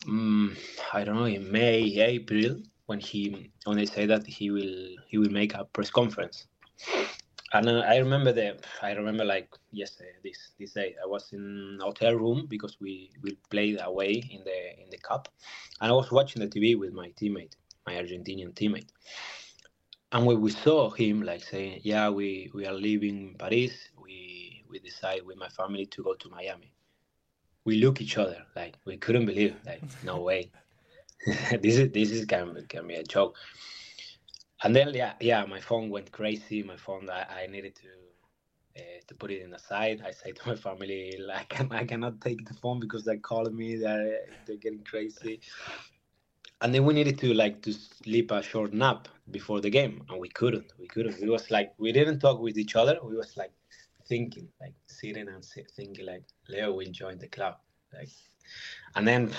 mm, 0.05 0.55
I 0.93 1.03
don't 1.03 1.15
know 1.15 1.25
in 1.25 1.51
May 1.51 1.81
April 1.99 2.61
when 2.89 2.99
he 2.99 3.51
when 3.65 3.77
they 3.77 3.85
say 3.85 4.07
that 4.07 4.25
he 4.25 4.49
will 4.49 4.77
he 5.07 5.19
will 5.19 5.29
make 5.41 5.53
a 5.53 5.63
press 5.63 5.91
conference. 5.91 6.47
And 7.53 7.69
uh, 7.69 7.83
i 7.93 7.97
remember 7.97 8.31
the 8.31 8.47
i 8.81 8.91
remember 8.93 9.23
like 9.23 9.49
yesterday 9.71 10.15
this 10.23 10.39
this 10.59 10.73
day. 10.73 10.95
I 11.03 11.05
was 11.05 11.31
in 11.31 11.77
hotel 11.81 12.13
room 12.15 12.47
because 12.49 12.77
we 12.81 13.11
we 13.23 13.37
played 13.51 13.77
away 13.89 14.13
in 14.35 14.41
the 14.43 14.59
in 14.83 14.89
the 14.89 14.97
cup. 14.97 15.23
And 15.79 15.91
i 15.91 15.95
was 16.01 16.11
watching 16.11 16.41
the 16.41 16.47
tv 16.47 16.77
with 16.79 16.93
my 17.01 17.09
teammate 17.19 17.53
my 17.85 17.93
argentinian 18.01 18.53
teammate. 18.59 18.89
And 20.11 20.25
when 20.25 20.41
we 20.41 20.49
saw 20.49 20.89
him 20.89 21.21
like 21.21 21.43
saying 21.43 21.81
yeah 21.83 22.09
we 22.09 22.49
we 22.55 22.65
are 22.65 22.77
leaving 22.87 23.35
paris. 23.37 23.73
We 24.03 24.65
we 24.69 24.79
decide 24.79 25.21
with 25.27 25.37
my 25.37 25.49
family 25.49 25.85
to 25.93 26.03
go 26.03 26.13
to 26.15 26.29
miami. 26.29 26.71
We 27.65 27.73
look 27.83 28.01
each 28.01 28.17
other 28.17 28.41
like 28.55 28.73
we 28.85 28.97
couldn't 28.97 29.27
believe 29.27 29.55
like 29.69 29.83
no 30.03 30.17
way 30.29 30.51
this 31.61 31.77
is 31.77 31.91
this 31.91 32.11
is 32.11 32.25
can, 32.25 32.65
can 32.69 32.87
be 32.87 32.95
a 32.95 33.03
joke. 33.03 33.35
And 34.63 34.75
then 34.75 34.93
yeah 34.93 35.13
yeah 35.19 35.45
my 35.45 35.59
phone 35.59 35.89
went 35.89 36.11
crazy. 36.11 36.63
My 36.63 36.77
phone 36.77 37.09
i, 37.09 37.43
I 37.43 37.47
needed 37.47 37.75
to 37.75 37.87
uh, 38.77 38.99
to 39.07 39.15
put 39.15 39.31
it 39.31 39.41
in 39.41 39.49
the 39.49 39.59
side. 39.59 40.01
I 40.05 40.11
say 40.11 40.31
to 40.31 40.47
my 40.47 40.55
family 40.55 41.19
like 41.19 41.59
I 41.71 41.85
cannot 41.85 42.21
take 42.21 42.47
the 42.47 42.53
phone 42.53 42.79
because 42.79 43.03
they're 43.03 43.17
calling 43.17 43.55
me 43.55 43.75
they're, 43.75 44.19
they're 44.45 44.57
getting 44.57 44.83
crazy. 44.83 45.41
And 46.61 46.73
then 46.73 46.83
we 46.85 46.93
needed 46.93 47.17
to 47.19 47.33
like 47.33 47.61
to 47.63 47.73
sleep 47.73 48.31
a 48.31 48.41
short 48.41 48.73
nap 48.73 49.07
before 49.31 49.61
the 49.61 49.69
game 49.69 50.03
and 50.09 50.19
we 50.19 50.29
couldn't 50.29 50.71
we 50.79 50.87
couldn't. 50.87 51.21
It 51.21 51.29
was 51.29 51.51
like 51.51 51.73
we 51.77 51.91
didn't 51.91 52.19
talk 52.19 52.39
with 52.39 52.57
each 52.57 52.75
other. 52.75 52.97
We 53.03 53.15
was 53.15 53.35
like 53.35 53.51
thinking 54.07 54.47
like 54.61 54.73
sitting 54.87 55.27
and 55.27 55.45
thinking 55.75 56.05
like 56.05 56.23
leo 56.47 56.73
will 56.73 56.91
join 56.91 57.17
the 57.17 57.27
club. 57.27 57.55
Like 57.93 58.09
and 58.95 59.07
then 59.07 59.31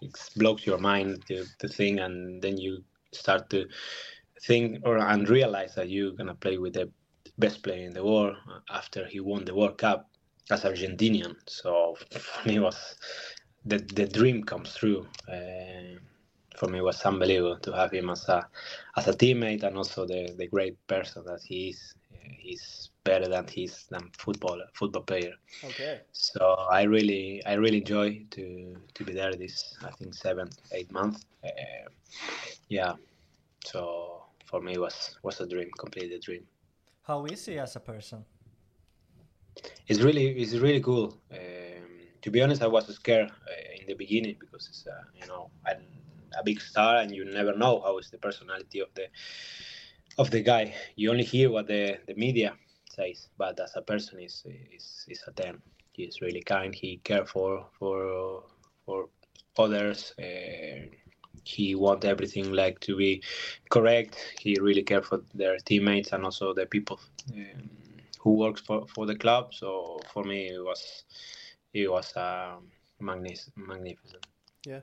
it 0.00 0.16
blocks 0.36 0.66
your 0.66 0.78
mind 0.78 1.24
the, 1.28 1.46
to 1.58 1.68
think 1.68 2.00
and 2.00 2.42
then 2.42 2.56
you 2.56 2.82
start 3.12 3.48
to 3.50 3.66
think 4.42 4.80
or 4.84 4.98
and 4.98 5.28
realize 5.28 5.74
that 5.74 5.88
you're 5.88 6.12
gonna 6.12 6.34
play 6.34 6.58
with 6.58 6.74
the 6.74 6.90
best 7.38 7.62
player 7.62 7.86
in 7.86 7.94
the 7.94 8.04
world 8.04 8.36
after 8.70 9.06
he 9.06 9.20
won 9.20 9.44
the 9.44 9.54
World 9.54 9.78
Cup 9.78 10.08
as 10.50 10.64
Argentinian. 10.64 11.36
So 11.46 11.96
for 12.10 12.48
me, 12.48 12.58
was 12.58 12.96
the 13.64 13.78
the 13.78 14.06
dream 14.06 14.44
comes 14.44 14.74
true. 14.74 15.06
Uh, 15.30 15.98
for 16.56 16.68
me 16.68 16.80
was 16.80 17.00
unbelievable 17.02 17.58
to 17.60 17.72
have 17.72 17.92
him 17.92 18.10
as 18.10 18.28
a 18.28 18.46
as 18.96 19.06
a 19.08 19.12
teammate 19.12 19.62
and 19.62 19.76
also 19.76 20.06
the 20.06 20.34
the 20.38 20.46
great 20.48 20.76
person 20.86 21.24
that 21.26 21.40
he 21.44 21.70
is. 21.70 21.94
He's 22.22 22.90
better 23.04 23.28
than 23.28 23.46
he's 23.46 23.86
than 23.90 24.10
football 24.18 24.60
football 24.74 25.02
player. 25.02 25.34
Okay. 25.64 26.00
So 26.12 26.54
I 26.70 26.82
really 26.82 27.42
I 27.46 27.54
really 27.54 27.78
enjoy 27.78 28.24
to 28.30 28.76
to 28.94 29.04
be 29.04 29.12
there 29.12 29.34
this 29.34 29.76
I 29.82 29.90
think 29.92 30.14
seven 30.14 30.48
eight 30.72 30.90
months. 30.92 31.24
Uh, 31.44 31.88
yeah. 32.68 32.94
So 33.64 34.24
for 34.46 34.60
me 34.60 34.78
was 34.78 35.16
was 35.22 35.40
a 35.40 35.46
dream, 35.46 35.70
completely 35.78 36.16
a 36.16 36.20
dream. 36.20 36.44
How 37.02 37.24
is 37.26 37.46
he 37.46 37.58
as 37.58 37.76
a 37.76 37.80
person? 37.80 38.24
It's 39.86 40.00
really 40.00 40.26
it's 40.42 40.54
really 40.54 40.80
cool. 40.80 41.18
Um, 41.32 41.88
to 42.22 42.30
be 42.30 42.42
honest, 42.42 42.62
I 42.62 42.66
was 42.66 42.86
scared 42.94 43.30
uh, 43.30 43.80
in 43.80 43.86
the 43.86 43.94
beginning 43.94 44.36
because 44.38 44.68
it's 44.68 44.86
uh, 44.86 45.04
you 45.14 45.26
know 45.26 45.50
I'm 45.66 45.82
a 46.38 46.42
big 46.44 46.60
star 46.60 46.96
and 46.98 47.10
you 47.14 47.24
never 47.24 47.56
know 47.56 47.80
how 47.80 47.98
is 47.98 48.10
the 48.10 48.18
personality 48.18 48.80
of 48.80 48.88
the 48.94 49.06
of 50.18 50.30
the 50.30 50.42
guy. 50.42 50.74
You 50.96 51.10
only 51.10 51.24
hear 51.24 51.50
what 51.50 51.66
the 51.66 51.98
the 52.06 52.14
media 52.14 52.54
says, 52.90 53.28
but 53.38 53.58
as 53.60 53.76
a 53.76 53.82
person, 53.82 54.20
is 54.20 54.44
is 54.76 55.06
is 55.08 55.22
a 55.26 55.32
ten. 55.32 55.62
He 55.92 56.04
is 56.04 56.20
really 56.20 56.42
kind. 56.42 56.74
He 56.74 56.98
care 56.98 57.24
for 57.24 57.66
for 57.78 58.44
for 58.84 59.08
others. 59.56 60.14
Uh, 60.18 60.86
he 61.44 61.74
want 61.74 62.04
everything 62.04 62.52
like 62.52 62.78
to 62.80 62.96
be 62.96 63.22
correct. 63.70 64.16
He 64.38 64.56
really 64.60 64.82
care 64.82 65.02
for 65.02 65.22
their 65.34 65.56
teammates 65.58 66.12
and 66.12 66.24
also 66.24 66.52
the 66.52 66.66
people 66.66 67.00
um, 67.32 67.70
who 68.18 68.34
works 68.34 68.60
for, 68.60 68.86
for 68.94 69.06
the 69.06 69.16
club. 69.16 69.54
So 69.54 70.00
for 70.12 70.24
me, 70.24 70.48
it 70.48 70.64
was 70.64 71.04
it 71.72 71.90
was 71.90 72.14
uh, 72.16 72.56
magnific- 73.00 73.56
magnificent. 73.56 74.26
Yeah. 74.66 74.80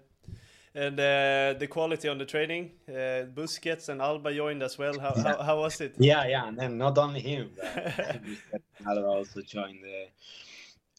And 0.76 1.00
uh, 1.00 1.56
the 1.58 1.68
quality 1.70 2.10
on 2.10 2.18
the 2.18 2.26
training, 2.26 2.72
uh, 2.90 3.24
Busquets 3.34 3.88
and 3.88 4.02
Alba 4.02 4.36
joined 4.36 4.62
as 4.62 4.78
well. 4.78 5.00
How, 5.00 5.16
how, 5.16 5.42
how 5.42 5.60
was 5.60 5.80
it? 5.80 5.96
Yeah, 5.98 6.28
yeah, 6.28 6.48
and 6.48 6.60
then 6.60 6.78
not 6.78 6.98
only 6.98 7.22
him, 7.22 7.52
but 7.56 8.62
Alba 8.88 9.08
also 9.08 9.42
joined 9.42 9.80
the 9.82 10.08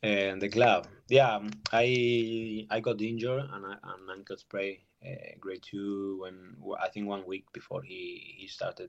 uh, 0.02 0.36
the 0.38 0.48
club. 0.48 0.86
Yeah, 1.08 1.40
I 1.72 2.66
I 2.70 2.80
got 2.80 3.02
injured 3.02 3.44
and 3.52 3.66
I, 3.66 3.72
an 3.72 4.08
ankle 4.10 4.38
spray 4.38 4.80
uh, 5.06 5.36
grade 5.38 5.62
two 5.62 6.20
when 6.22 6.56
I 6.80 6.88
think 6.88 7.06
one 7.06 7.26
week 7.26 7.44
before 7.52 7.82
he 7.82 8.34
he 8.38 8.46
started 8.46 8.88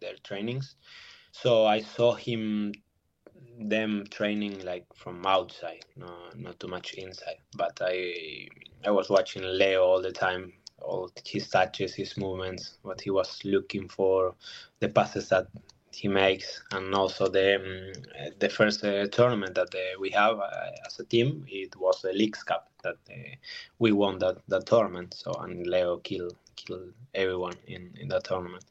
their 0.00 0.14
trainings. 0.22 0.76
So 1.32 1.66
I 1.66 1.80
saw 1.80 2.14
him 2.14 2.72
them 3.60 4.04
training 4.10 4.64
like 4.64 4.86
from 4.94 5.24
outside, 5.26 5.84
no, 5.96 6.06
not 6.36 6.58
too 6.60 6.68
much 6.68 6.94
inside. 6.94 7.38
But 7.56 7.78
I 7.82 8.48
I 8.86 8.90
was 8.90 9.10
watching 9.10 9.42
Leo 9.42 9.84
all 9.84 10.02
the 10.02 10.12
time, 10.12 10.52
all 10.80 11.10
his 11.24 11.48
touches, 11.48 11.94
his 11.94 12.16
movements, 12.16 12.78
what 12.82 13.00
he 13.00 13.10
was 13.10 13.40
looking 13.44 13.88
for, 13.88 14.34
the 14.80 14.88
passes 14.88 15.28
that 15.28 15.46
he 15.92 16.08
makes, 16.08 16.62
and 16.72 16.94
also 16.94 17.28
the 17.28 17.56
um, 17.56 18.30
the 18.38 18.48
first 18.48 18.84
uh, 18.84 19.06
tournament 19.08 19.54
that 19.54 19.74
uh, 19.74 20.00
we 20.00 20.10
have 20.10 20.38
uh, 20.38 20.70
as 20.86 20.98
a 21.00 21.04
team. 21.04 21.44
It 21.48 21.76
was 21.76 22.00
the 22.02 22.12
Leagues 22.12 22.42
Cup 22.42 22.70
that 22.82 22.96
uh, 23.10 23.36
we 23.78 23.92
won 23.92 24.18
that 24.20 24.38
that 24.48 24.66
tournament. 24.66 25.14
So 25.14 25.32
and 25.34 25.66
Leo 25.66 25.98
killed 25.98 26.36
killed 26.56 26.92
everyone 27.14 27.56
in 27.66 27.92
in 28.00 28.08
that 28.08 28.24
tournament. 28.24 28.64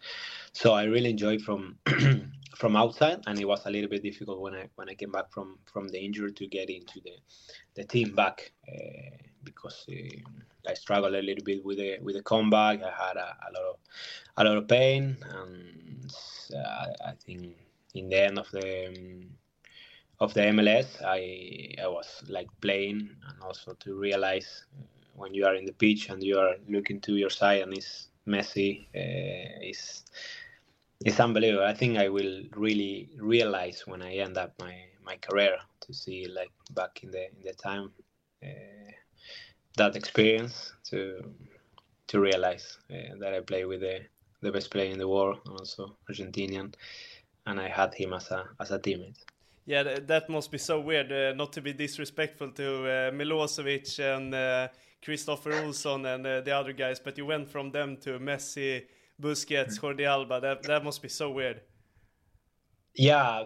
So 0.53 0.73
I 0.73 0.83
really 0.83 1.11
enjoyed 1.11 1.41
from 1.41 1.77
from 2.59 2.75
outside, 2.75 3.23
and 3.25 3.39
it 3.39 3.47
was 3.47 3.65
a 3.65 3.69
little 3.71 3.89
bit 3.89 4.03
difficult 4.03 4.41
when 4.41 4.53
I 4.53 4.67
when 4.75 4.89
I 4.89 4.93
came 4.93 5.11
back 5.11 5.31
from 5.31 5.57
from 5.65 5.87
the 5.87 5.99
injury 5.99 6.33
to 6.33 6.45
get 6.45 6.69
into 6.69 6.99
the 7.01 7.15
the 7.75 7.85
team 7.85 8.13
back 8.13 8.51
uh, 8.67 9.15
because 9.43 9.85
uh, 9.89 10.69
I 10.69 10.73
struggled 10.73 11.15
a 11.15 11.21
little 11.21 11.43
bit 11.43 11.63
with 11.63 11.77
the 11.77 11.99
with 12.01 12.15
the 12.15 12.21
comeback. 12.21 12.83
I 12.83 12.91
had 13.07 13.15
a, 13.15 13.37
a 13.47 13.49
lot 13.55 13.65
of 13.71 13.75
a 14.37 14.43
lot 14.43 14.57
of 14.57 14.67
pain, 14.67 15.17
and 15.23 16.11
uh, 16.53 16.87
I 17.07 17.13
think 17.25 17.55
in 17.95 18.09
the 18.09 18.23
end 18.23 18.37
of 18.37 18.51
the 18.51 18.87
um, 18.87 19.29
of 20.19 20.33
the 20.33 20.41
MLS, 20.41 21.01
I 21.01 21.81
I 21.81 21.87
was 21.87 22.23
like 22.27 22.49
playing, 22.59 23.09
and 23.29 23.41
also 23.41 23.73
to 23.73 23.95
realize 23.95 24.65
when 25.15 25.33
you 25.33 25.45
are 25.45 25.55
in 25.55 25.65
the 25.65 25.73
pitch 25.73 26.09
and 26.09 26.21
you 26.21 26.37
are 26.37 26.55
looking 26.67 26.99
to 27.01 27.15
your 27.15 27.29
side 27.29 27.61
and 27.61 27.73
it's 27.73 28.07
Messi, 28.27 28.85
uh, 28.95 29.65
is 29.65 30.03
it's 31.05 31.19
unbelievable. 31.19 31.65
I 31.65 31.73
think 31.73 31.97
I 31.97 32.09
will 32.09 32.43
really 32.55 33.09
realize 33.17 33.83
when 33.85 34.01
I 34.01 34.15
end 34.15 34.37
up 34.37 34.53
my 34.59 34.75
my 35.03 35.15
career 35.17 35.57
to 35.81 35.93
see 35.93 36.27
like 36.27 36.51
back 36.71 37.03
in 37.03 37.11
the 37.11 37.25
in 37.25 37.43
the 37.43 37.53
time 37.53 37.91
uh, 38.43 38.91
that 39.77 39.95
experience 39.95 40.73
to 40.89 41.23
to 42.07 42.19
realize 42.19 42.77
uh, 42.91 43.15
that 43.19 43.33
I 43.33 43.39
play 43.41 43.65
with 43.65 43.81
the 43.81 44.01
the 44.41 44.51
best 44.51 44.71
player 44.71 44.91
in 44.91 44.97
the 44.97 45.07
world, 45.07 45.39
also 45.49 45.97
Argentinian, 46.09 46.73
and 47.45 47.59
I 47.59 47.67
had 47.67 47.93
him 47.93 48.13
as 48.13 48.31
a 48.31 48.45
as 48.59 48.71
a 48.71 48.79
teammate. 48.79 49.23
Yeah, 49.65 49.83
that 49.83 50.29
must 50.29 50.51
be 50.51 50.57
so 50.57 50.79
weird. 50.79 51.11
Uh, 51.11 51.33
not 51.33 51.53
to 51.53 51.61
be 51.61 51.73
disrespectful 51.73 52.51
to 52.51 52.67
uh, 52.67 53.11
Milosevic 53.11 53.99
and 53.99 54.33
uh, 54.33 54.67
Kristoffer 55.03 55.53
Olsson 55.63 56.05
and 56.05 56.25
uh, 56.25 56.41
the 56.41 56.51
other 56.51 56.73
guys, 56.73 56.99
but 56.99 57.17
you 57.17 57.25
went 57.25 57.47
from 57.47 57.71
them 57.71 57.97
to 57.97 58.19
Messi, 58.19 58.85
Busquets, 59.21 59.79
Jordi 59.79 60.05
Alba. 60.05 60.39
That 60.39 60.63
that 60.63 60.83
must 60.83 61.01
be 61.01 61.09
so 61.09 61.31
weird. 61.31 61.61
Yeah, 62.95 63.45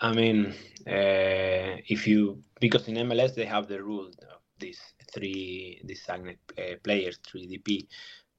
I 0.00 0.12
mean, 0.12 0.54
uh, 0.86 1.82
if 1.86 2.06
you 2.06 2.42
because 2.60 2.88
in 2.88 2.94
MLS 2.96 3.34
they 3.34 3.44
have 3.44 3.68
the 3.68 3.82
rule 3.82 4.06
of 4.06 4.40
these 4.58 4.80
three 5.12 5.80
designated 5.86 6.38
uh, 6.58 6.76
players, 6.82 7.18
three 7.26 7.46
DP, 7.46 7.86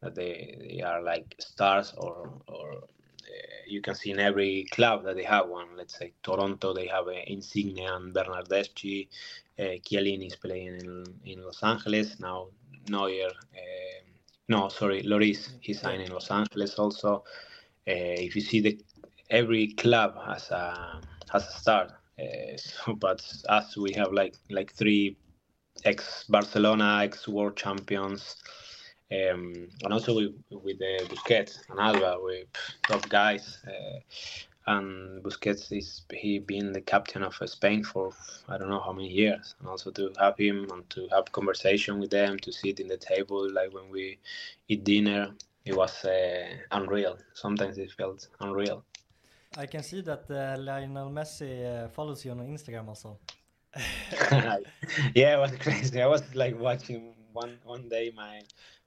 that 0.02 0.16
they, 0.16 0.58
they 0.60 0.82
are 0.82 1.02
like 1.02 1.36
stars 1.40 1.94
or 1.98 2.42
or 2.48 2.74
uh, 2.74 3.60
you 3.68 3.82
can 3.82 3.96
see 3.96 4.12
in 4.12 4.20
every 4.20 4.66
club 4.72 5.04
that 5.04 5.16
they 5.16 5.24
have 5.24 5.48
one. 5.48 5.68
Let's 5.78 5.98
say 5.98 6.14
Toronto, 6.24 6.74
they 6.74 6.88
have 6.88 7.08
uh, 7.08 7.12
Insigne 7.28 7.80
and 7.80 8.14
Bernardeschi. 8.14 9.08
Uh, 9.58 9.78
Chiellini 9.86 10.28
is 10.28 10.36
playing 10.36 10.80
in, 10.80 11.04
in 11.26 11.44
Los 11.44 11.62
Angeles 11.64 12.20
now. 12.20 12.48
Neuer, 12.90 13.28
uh, 13.28 14.09
no, 14.50 14.68
sorry, 14.68 15.04
Lloris, 15.04 15.52
he's 15.62 15.80
signed 15.80 16.02
in 16.02 16.12
Los 16.12 16.32
Angeles 16.32 16.76
also. 16.76 17.24
Uh, 17.88 18.18
if 18.28 18.36
you 18.36 18.42
see 18.42 18.60
the 18.60 18.80
every 19.30 19.68
club 19.74 20.16
has 20.26 20.50
a 20.52 21.00
has 21.32 21.48
a 21.48 21.52
star. 21.52 22.00
Uh, 22.20 22.58
so, 22.58 22.96
but 22.96 23.22
us, 23.48 23.78
we 23.78 23.94
have 23.94 24.12
like 24.12 24.36
like 24.50 24.74
three 24.74 25.16
ex 25.86 26.26
Barcelona, 26.28 27.02
ex 27.04 27.28
world 27.28 27.56
champions. 27.56 28.36
Um, 29.12 29.68
and 29.84 29.94
also 29.94 30.16
with, 30.16 30.36
with 30.52 30.78
the 30.78 31.08
Busquets 31.10 31.60
and 31.70 31.80
Alba, 31.80 32.18
we 32.24 32.46
top 32.88 33.08
guys. 33.10 33.58
Uh, 33.68 34.00
and 34.70 35.24
Busquets 35.24 35.72
is 35.76 36.02
he 36.14 36.38
been 36.38 36.72
the 36.72 36.82
captain 36.82 37.24
of 37.24 37.34
Spain 37.46 37.84
for 37.84 38.12
I 38.48 38.58
don't 38.58 38.70
know 38.70 38.80
how 38.80 38.94
many 38.94 39.10
years, 39.10 39.56
and 39.60 39.68
also 39.68 39.90
to 39.92 40.12
have 40.20 40.38
him 40.38 40.68
and 40.72 40.88
to 40.92 41.08
have 41.12 41.32
conversation 41.32 42.00
with 42.00 42.12
them, 42.12 42.38
to 42.46 42.52
sit 42.52 42.80
in 42.80 42.88
the 42.88 42.98
table 42.98 43.52
like 43.52 43.74
when 43.74 43.90
we 43.90 44.20
eat 44.68 44.84
dinner, 44.84 45.34
it 45.66 45.76
was 45.76 46.06
uh, 46.06 46.46
unreal. 46.72 47.18
Sometimes 47.34 47.78
it 47.80 47.92
felt 47.94 48.28
unreal. 48.42 48.84
I 49.58 49.66
can 49.66 49.82
see 49.82 50.02
that 50.02 50.26
uh, 50.30 50.62
Lionel 50.62 51.10
Messi 51.10 51.52
uh, 51.66 51.88
follows 51.90 52.24
you 52.24 52.32
on 52.32 52.40
Instagram 52.40 52.88
also. 52.88 53.18
yeah, 55.16 55.36
it 55.36 55.40
was 55.40 55.56
crazy. 55.60 56.00
I 56.02 56.08
was 56.08 56.24
like 56.36 56.60
watching 56.60 57.14
one 57.34 57.58
one 57.64 57.90
day 57.90 58.12
my 58.16 58.42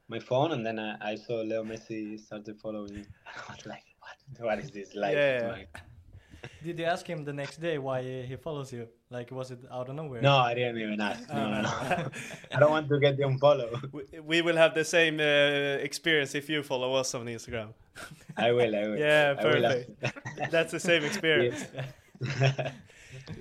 my 0.09 0.21
phone, 0.21 0.53
and 0.53 0.65
then 0.65 0.79
I, 0.79 1.13
I 1.13 1.15
saw 1.17 1.43
Leo 1.43 1.65
Messi 1.65 2.21
started 2.21 2.61
following. 2.61 3.05
I 3.27 3.53
was 3.53 3.67
like, 3.67 3.92
what? 4.39 4.47
What 4.47 4.59
is 4.59 4.71
this 4.71 4.95
like? 4.95 5.15
Yeah. 5.15 5.57
Did 6.65 6.79
you 6.79 6.85
ask 6.87 7.07
him 7.07 7.25
the 7.25 7.33
next 7.33 7.61
day 7.61 7.79
why 7.79 8.03
he 8.03 8.37
follows 8.37 8.73
you? 8.73 8.89
Like, 9.11 9.31
was 9.31 9.51
it 9.51 9.61
out 9.71 9.89
of 9.89 9.95
nowhere? 9.95 10.23
No, 10.23 10.37
I 10.39 10.55
didn't 10.55 10.79
even 10.79 11.01
ask. 11.01 11.29
No, 11.29 11.51
no, 11.51 11.61
no. 11.63 11.69
I 12.55 12.59
don't 12.59 12.71
want 12.71 12.89
to 12.89 12.99
get 12.99 13.17
the 13.17 13.25
unfollow. 13.25 13.71
We, 13.93 14.21
we 14.21 14.43
will 14.43 14.57
have 14.57 14.75
the 14.75 14.85
same 14.85 15.21
uh, 15.21 15.83
experience 15.89 16.35
if 16.35 16.49
you 16.49 16.63
follow 16.63 16.95
us 16.95 17.15
on 17.15 17.27
Instagram. 17.27 17.75
I 18.37 18.51
will. 18.53 18.75
I 18.75 18.89
will. 18.89 18.99
Yeah, 19.09 19.35
I 19.39 19.45
will. 19.45 19.85
That's 20.51 20.73
the 20.73 20.81
same 20.81 21.05
experience. 21.05 21.65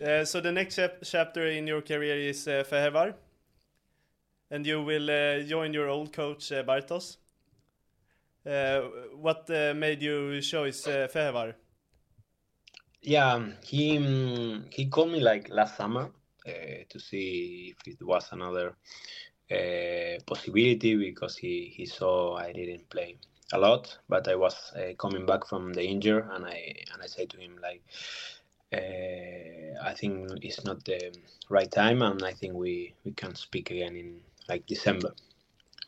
uh, 0.05 0.25
so 0.25 0.41
the 0.41 0.51
next 0.51 0.75
chap- 0.75 1.01
chapter 1.03 1.47
in 1.47 1.67
your 1.67 1.81
career 1.81 2.15
is 2.17 2.47
uh, 2.47 2.63
Fehervar, 2.69 3.13
and 4.49 4.65
you 4.65 4.81
will 4.81 5.09
uh, 5.09 5.41
join 5.43 5.73
your 5.73 5.87
old 5.89 6.11
coach 6.13 6.51
uh, 6.51 6.63
Bartosz. 6.63 7.17
Uh, 8.45 8.81
what 9.15 9.49
uh, 9.49 9.73
made 9.75 10.01
you 10.01 10.41
choose 10.41 10.87
uh, 10.87 11.07
Fehervar? 11.13 11.53
Yeah, 13.03 13.33
um, 13.33 13.53
he 13.63 13.97
um, 13.97 14.65
he 14.71 14.87
called 14.87 15.11
me 15.11 15.19
like 15.19 15.49
last 15.49 15.77
summer 15.77 16.11
uh, 16.47 16.83
to 16.89 16.99
see 16.99 17.75
if 17.85 17.87
it 17.87 18.05
was 18.05 18.29
another 18.31 18.75
possibility 20.25 20.95
because 20.95 21.35
he, 21.35 21.73
he 21.75 21.85
saw 21.85 22.37
I 22.37 22.53
didn't 22.53 22.89
play 22.89 23.17
a 23.53 23.57
lot, 23.57 23.97
but 24.07 24.27
I 24.27 24.35
was 24.35 24.71
uh, 24.75 24.93
coming 24.97 25.25
back 25.25 25.45
from 25.45 25.73
the 25.73 25.83
injury, 25.83 26.23
and 26.31 26.45
I 26.45 26.75
and 26.93 27.01
I 27.01 27.07
said 27.07 27.29
to 27.31 27.37
him 27.37 27.59
like, 27.61 27.81
uh, 28.73 29.83
I 29.83 29.93
think 29.93 30.29
it's 30.41 30.63
not 30.63 30.83
the 30.85 31.13
right 31.49 31.71
time, 31.71 32.01
and 32.01 32.23
I 32.23 32.33
think 32.33 32.53
we 32.53 32.93
we 33.03 33.11
can 33.11 33.35
speak 33.35 33.71
again 33.71 33.95
in 33.95 34.21
like 34.47 34.65
December. 34.65 35.11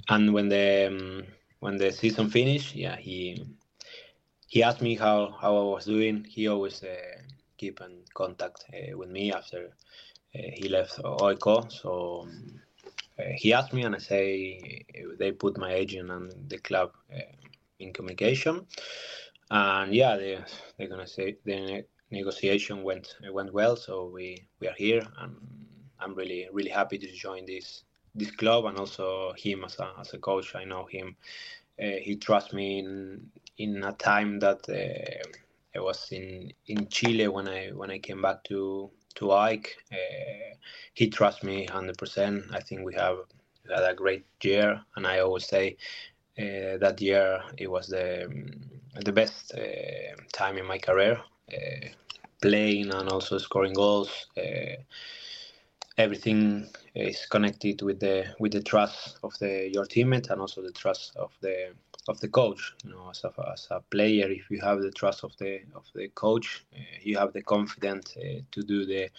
And 0.10 0.34
when 0.34 0.50
the 0.50 0.88
um, 0.88 1.24
when 1.64 1.78
the 1.78 1.92
season 1.94 2.30
finished, 2.30 2.76
yeah, 2.76 2.98
he 2.98 3.42
he 4.48 4.62
asked 4.62 4.82
me 4.82 4.96
how, 4.96 5.32
how 5.42 5.56
I 5.58 5.64
was 5.76 5.86
doing. 5.86 6.26
He 6.30 6.50
always 6.50 6.84
uh, 6.84 7.22
keep 7.58 7.80
in 7.80 8.04
contact 8.14 8.66
uh, 8.74 8.98
with 8.98 9.10
me 9.10 9.32
after 9.32 9.62
uh, 10.36 10.50
he 10.60 10.68
left 10.68 11.00
AIK. 11.00 11.72
So 11.72 12.24
um, 12.24 12.62
uh, 13.18 13.32
he 13.36 13.54
asked 13.54 13.72
me, 13.72 13.84
and 13.84 13.96
I 13.96 14.00
say 14.00 14.84
they 15.18 15.32
put 15.32 15.58
my 15.58 15.72
agent 15.74 16.12
and 16.12 16.32
the 16.50 16.58
club 16.58 16.92
uh, 17.16 17.32
in 17.80 17.94
communication. 17.94 18.68
And 19.50 19.96
yeah, 19.96 20.18
they 20.18 20.40
they're 20.78 20.90
gonna 20.90 21.08
say 21.08 21.38
the 21.46 21.86
negotiation 22.12 22.84
went 22.84 23.08
went 23.32 23.54
well. 23.54 23.78
So 23.78 24.12
we 24.14 24.50
we 24.60 24.68
are 24.68 24.78
here, 24.78 25.04
and 25.22 25.34
I'm 26.02 26.14
really 26.14 26.50
really 26.52 26.72
happy 26.82 26.98
to 26.98 27.10
join 27.26 27.46
this 27.46 27.86
this 28.16 28.32
club 28.32 28.66
and 28.66 28.78
also 28.78 29.34
him 29.38 29.64
as 29.66 29.80
a 29.80 29.94
as 30.00 30.14
a 30.14 30.20
coach. 30.20 30.56
I 30.56 30.66
know 30.66 30.86
him. 30.86 31.16
Uh, 31.82 31.98
he 32.02 32.16
trusts 32.18 32.54
me 32.54 32.80
in 32.80 33.32
in 33.58 33.84
a 33.84 33.94
time 33.94 34.40
that 34.40 34.62
uh, 34.70 35.28
I 35.76 35.82
was 35.82 36.10
in 36.12 36.54
in 36.68 36.88
Chile 36.90 37.28
when 37.28 37.48
I 37.48 37.70
when 37.72 37.92
I 37.92 38.00
came 38.00 38.22
back 38.22 38.44
to 38.46 38.92
to 39.16 39.32
AIK. 39.34 39.76
Uh, 39.92 40.56
he 40.94 41.10
trusts 41.10 41.44
me 41.44 41.68
100%. 41.68 42.54
I 42.54 42.60
think 42.62 42.84
we 42.86 42.96
have 42.96 43.18
had 43.70 43.84
a 43.92 43.94
great 43.96 44.26
year, 44.44 44.82
and 44.96 45.08
I 45.08 45.20
always 45.20 45.48
say 45.48 45.78
uh, 46.40 46.78
that 46.80 47.02
year 47.02 47.42
it 47.58 47.70
was 47.70 47.88
the 47.88 48.30
the 49.06 49.12
best 49.12 49.54
uh, 49.56 50.16
time 50.34 50.58
in 50.58 50.66
my 50.66 50.78
career, 50.80 51.20
uh, 51.54 51.88
playing 52.42 52.92
and 52.94 53.10
also 53.10 53.38
scoring 53.40 53.74
goals. 53.74 54.28
Everything 55.98 56.68
is 56.96 57.26
connected 57.28 57.82
with 57.82 58.00
the 58.00 58.26
with 58.40 58.52
the 58.54 58.62
trust 58.64 59.18
of 59.24 59.38
the 59.40 59.70
your 59.74 59.86
teammate 59.86 60.30
and 60.32 60.42
also 60.42 60.62
the 60.62 60.72
trust 60.72 61.16
of 61.18 61.32
the 61.42 61.74
of 62.08 62.20
the 62.20 62.30
coach. 62.30 62.74
You 62.84 62.92
know, 62.92 63.10
as 63.12 63.24
a, 63.24 63.32
as 63.54 63.68
a 63.72 63.80
player, 63.82 64.28
if 64.30 64.50
you 64.50 64.60
have 64.62 64.82
the 64.82 64.92
trust 64.92 65.24
of 65.24 65.36
the 65.38 65.62
of 65.76 65.86
the 65.96 66.08
coach, 66.10 66.66
uh, 66.74 66.80
you 67.04 67.18
have 67.18 67.34
the 67.34 67.44
confidence 67.44 68.16
uh, 68.18 68.40
to 68.52 68.62
do 68.64 68.86
the 68.86 69.10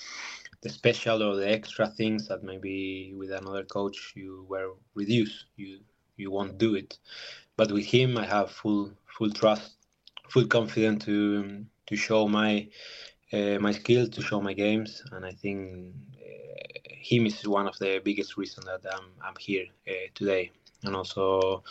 the 0.63 0.69
special 0.71 1.23
or 1.23 1.37
the 1.37 1.49
extra 1.49 1.87
things 1.89 2.29
that 2.29 2.43
maybe 2.43 3.13
with 3.15 3.31
another 3.33 3.65
coach 3.65 4.13
you 4.17 4.45
were 4.49 4.71
reduced. 4.95 5.47
You 5.57 5.81
you 6.17 6.31
won't 6.31 6.59
do 6.59 6.75
it. 6.75 6.99
But 7.57 7.73
with 7.73 7.87
him, 7.87 8.19
I 8.19 8.27
have 8.27 8.51
full 8.51 8.93
full 9.17 9.31
trust, 9.31 9.77
full 10.29 10.47
confidence 10.47 11.05
to 11.05 11.65
to 11.89 11.97
show 11.97 12.29
my 12.29 12.69
uh, 13.33 13.59
my 13.61 13.73
skill, 13.73 14.09
to 14.09 14.23
show 14.23 14.41
my 14.41 14.53
games, 14.55 15.03
and 15.13 15.25
I 15.25 15.33
think 15.33 15.61
him 17.05 17.27
is 17.27 17.47
one 17.47 17.69
of 17.69 17.79
the 17.79 18.01
biggest 18.03 18.37
reasons 18.37 18.67
that 18.67 18.83
I'm 18.95 19.07
I'm 19.23 19.37
here 19.39 19.67
uh, 19.89 20.09
today, 20.15 20.51
and 20.85 20.97
also. 20.97 21.63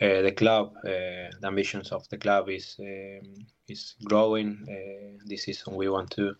Uh, 0.00 0.22
the 0.22 0.30
club, 0.30 0.76
uh, 0.84 1.26
the 1.40 1.46
ambitions 1.46 1.90
of 1.90 2.08
the 2.08 2.16
club 2.16 2.48
is 2.48 2.76
um, 2.78 3.44
is 3.66 3.96
growing. 4.04 4.50
Uh, 4.70 5.18
this 5.26 5.42
season, 5.42 5.74
we 5.74 5.88
want 5.88 6.08
to 6.12 6.36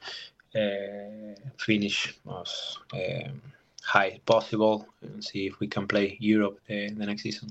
finish 1.57 2.14
as 2.40 2.79
um, 2.94 3.42
high 3.83 4.11
as 4.11 4.18
possible 4.24 4.87
and 5.03 5.24
see 5.24 5.46
if 5.48 5.59
we 5.59 5.66
can 5.66 5.88
play 5.88 6.16
Europe 6.20 6.61
the 6.68 7.07
next 7.07 7.22
season. 7.22 7.48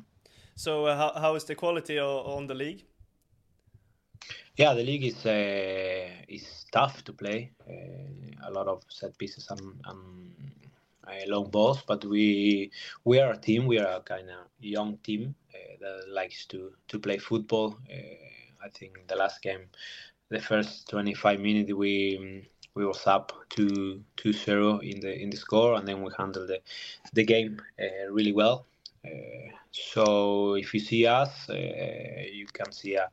So, 0.55 0.85
how 0.85 1.11
how 1.19 1.35
is 1.35 1.43
the 1.43 1.55
quality 1.55 1.99
on 1.99 2.47
the 2.47 2.55
league? 2.55 2.85
Yeah, 4.55 4.75
the 4.75 4.83
league 4.83 5.03
is 5.03 5.25
is 6.29 6.65
tough 6.71 7.03
to 7.03 7.11
play. 7.11 7.51
a 8.47 8.51
lot 8.51 8.67
of 8.67 8.81
set 8.87 9.17
pieces 9.17 9.49
and, 9.49 9.81
and 9.85 10.27
long 11.27 11.49
balls, 11.49 11.83
but 11.87 12.03
we 12.05 12.71
we 13.03 13.19
are 13.19 13.31
a 13.31 13.37
team. 13.37 13.65
We 13.65 13.79
are 13.79 13.97
a 13.97 14.01
kind 14.01 14.29
of 14.29 14.47
young 14.59 14.97
team 14.97 15.35
uh, 15.53 15.77
that 15.81 16.09
likes 16.09 16.45
to 16.47 16.71
to 16.87 16.99
play 16.99 17.17
football. 17.17 17.77
Uh, 17.89 18.65
I 18.65 18.69
think 18.69 19.07
the 19.07 19.15
last 19.15 19.41
game, 19.41 19.69
the 20.29 20.39
first 20.39 20.89
25 20.89 21.39
minutes, 21.39 21.73
we 21.73 22.47
we 22.73 22.85
was 22.85 23.07
up 23.07 23.31
to 23.49 24.03
2-0 24.17 24.83
in 24.83 24.99
the 24.99 25.21
in 25.21 25.29
the 25.29 25.37
score, 25.37 25.75
and 25.75 25.87
then 25.87 26.01
we 26.01 26.11
handled 26.17 26.49
the 26.49 26.59
the 27.13 27.23
game 27.23 27.61
uh, 27.79 28.11
really 28.11 28.33
well. 28.33 28.65
so 29.71 30.55
if 30.55 30.73
you 30.73 30.79
see 30.79 31.05
us, 31.05 31.49
you 31.49 32.47
can 32.53 32.71
see 32.71 32.95
a 32.95 33.09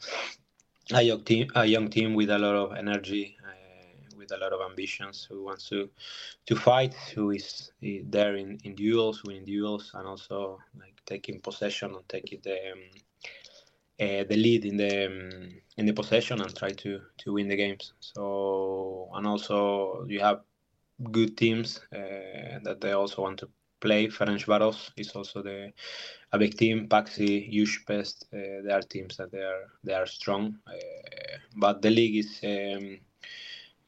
a 0.93 1.03
young 1.03 1.23
team, 1.23 1.49
a 1.55 1.65
young 1.65 1.89
team 1.89 2.15
with 2.15 2.31
a 2.31 2.39
lot 2.39 2.55
of 2.55 2.77
energy, 2.77 3.37
with 4.25 4.33
a 4.33 4.43
lot 4.43 4.53
of 4.53 4.61
ambitions, 4.71 5.27
who 5.31 5.45
wants 5.45 5.69
to 5.69 5.89
to 6.47 6.57
fight, 6.57 6.95
who 7.15 7.31
is 7.31 7.73
there 7.81 8.37
in, 8.37 8.59
in 8.65 8.75
duels, 8.75 9.23
winning 9.25 9.45
duels, 9.45 9.91
and 9.95 10.07
also 10.07 10.59
like 10.81 11.01
taking 11.07 11.41
possession 11.41 11.95
and 11.95 12.09
taking 12.09 12.41
the 12.43 12.73
um, 12.73 12.81
uh, 14.01 14.25
the 14.29 14.37
lead 14.37 14.65
in 14.65 14.77
the 14.77 15.07
um, 15.07 15.55
in 15.77 15.87
the 15.87 15.93
possession 15.93 16.41
and 16.41 16.57
try 16.57 16.71
to 16.71 17.01
to 17.19 17.33
win 17.35 17.49
the 17.49 17.57
games. 17.57 17.93
So 18.01 19.11
and 19.15 19.27
also 19.27 20.05
you 20.09 20.21
have 20.21 20.41
good 21.11 21.37
teams 21.37 21.81
uh, 21.93 22.59
that 22.65 22.79
they 22.81 22.93
also 22.93 23.23
want 23.23 23.39
to 23.41 23.49
play. 23.81 24.09
Ferencvaros 24.09 24.91
is 24.97 25.11
also 25.11 25.43
the 25.43 25.73
a 26.33 26.39
big 26.39 26.57
team. 26.57 26.89
Paxi, 26.89 27.51
Újpest, 27.53 28.25
uh, 28.33 28.63
they 28.65 28.73
are 28.73 28.83
teams 28.83 29.17
that 29.17 29.31
they 29.31 29.43
are 29.43 29.67
they 29.85 29.95
are 29.95 30.07
strong. 30.07 30.59
Uh, 30.67 31.39
but 31.57 31.83
the 31.83 31.91
league 31.91 32.17
is 32.17 32.41
um, 32.45 32.99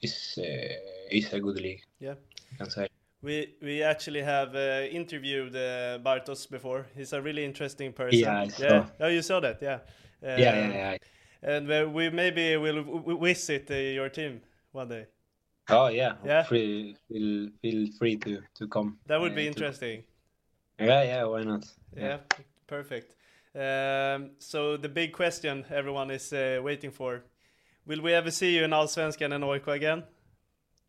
is 0.06 0.38
uh, 0.38 1.16
is 1.18 1.32
a 1.32 1.40
good 1.40 1.60
league. 1.60 1.82
Yeah, 2.00 2.14
I 2.52 2.56
can 2.56 2.70
say. 2.70 2.88
We 3.22 3.56
we 3.62 3.82
actually 3.82 4.22
have 4.22 4.54
uh, 4.54 4.86
interviewed 4.90 5.54
uh, 5.56 5.98
Bartosz 6.04 6.50
before. 6.50 6.86
He's 6.96 7.12
a 7.12 7.20
really 7.20 7.44
interesting 7.44 7.92
person. 7.92 8.20
Yeah, 8.20 8.40
I 8.40 8.50
yeah. 8.58 8.86
Oh, 9.00 9.08
you 9.08 9.22
saw 9.22 9.40
that? 9.40 9.58
Yeah. 9.62 9.78
yeah, 10.22 10.38
yeah, 10.38 10.72
yeah. 10.72 10.96
And 11.42 11.94
we 11.94 12.10
maybe 12.10 12.56
will 12.56 13.18
visit 13.20 13.70
your 13.70 14.08
team 14.08 14.40
one 14.72 14.88
day. 14.88 15.06
Oh 15.68 15.88
yeah, 15.88 16.14
yeah. 16.24 16.42
Free, 16.44 16.96
feel 17.08 17.50
feel 17.62 17.86
free 17.98 18.16
to 18.16 18.42
to 18.54 18.68
come. 18.68 18.98
That 19.06 19.20
would 19.20 19.34
be 19.34 19.46
interesting. 19.46 20.02
To... 20.78 20.84
Yeah, 20.86 21.02
yeah. 21.02 21.24
Why 21.24 21.42
not? 21.42 21.64
Yeah, 21.96 22.08
yeah 22.08 22.18
perfect. 22.66 23.14
Um, 23.54 24.30
so 24.38 24.76
the 24.76 24.88
big 24.88 25.12
question 25.12 25.64
everyone 25.70 26.10
is 26.10 26.32
uh, 26.32 26.60
waiting 26.62 26.92
for: 26.92 27.24
Will 27.87 28.03
we 28.03 28.12
ever 28.14 28.33
see 28.33 28.57
you 28.57 28.64
in 28.64 28.72
Allsvenskan 28.72 29.33
and 29.33 29.44
AIK 29.44 29.68
again? 29.68 30.03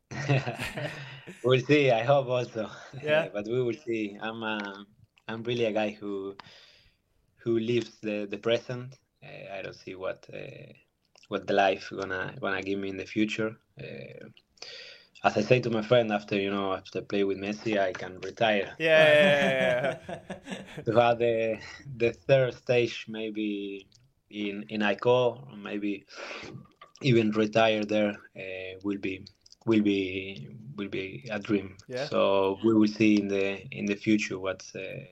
we'll 1.44 1.62
see. 1.62 1.92
I 1.92 2.04
hope 2.04 2.28
also. 2.28 2.72
Yeah. 3.04 3.28
but 3.34 3.46
we 3.46 3.62
will 3.62 3.78
see. 3.86 4.18
I'm 4.20 4.42
uh, 4.42 4.74
I'm 5.28 5.44
really 5.44 5.66
a 5.66 5.72
guy 5.72 5.92
who 5.92 6.36
who 7.44 7.60
lives 7.60 8.00
the 8.02 8.28
the 8.30 8.40
present. 8.40 8.96
Uh, 9.24 9.58
I 9.58 9.62
don't 9.62 9.76
see 9.76 9.94
what 9.94 10.28
uh, 10.34 10.74
what 11.28 11.46
the 11.46 11.54
life 11.54 11.92
gonna 11.96 12.36
gonna 12.42 12.64
give 12.64 12.80
me 12.80 12.90
in 12.90 12.98
the 12.98 13.06
future. 13.06 13.56
Uh, 13.80 14.30
as 15.24 15.38
I 15.38 15.42
say 15.42 15.60
to 15.60 15.70
my 15.70 15.84
friend 15.84 16.12
after 16.12 16.36
you 16.36 16.50
know 16.50 16.74
after 16.74 17.02
play 17.02 17.24
with 17.24 17.38
Messi, 17.38 17.80
I 17.80 17.94
can 17.94 18.20
retire. 18.22 18.74
Yeah. 18.80 19.04
yeah, 19.14 19.98
yeah. 20.10 20.84
to 20.86 21.00
have 21.00 21.20
the 21.20 21.60
the 21.96 22.14
third 22.14 22.56
stage 22.56 23.06
maybe 23.08 23.88
in 24.32 24.66
in 24.70 24.82
AIK, 24.82 25.06
or 25.06 25.48
maybe 25.56 26.06
even 27.02 27.32
retire 27.32 27.86
there 27.86 28.16
uh, 28.36 28.80
will 28.84 28.98
be 28.98 29.26
will 29.66 29.82
be 29.82 30.50
will 30.76 30.90
be 30.90 31.28
a 31.32 31.40
dream. 31.40 31.76
Yeah. 31.88 32.06
So 32.06 32.58
we 32.64 32.74
will 32.74 32.88
see 32.88 33.20
in 33.20 33.28
the 33.28 33.62
in 33.72 33.86
the 33.86 33.96
future 33.96 34.40
what's 34.40 34.76
uh, 34.76 35.06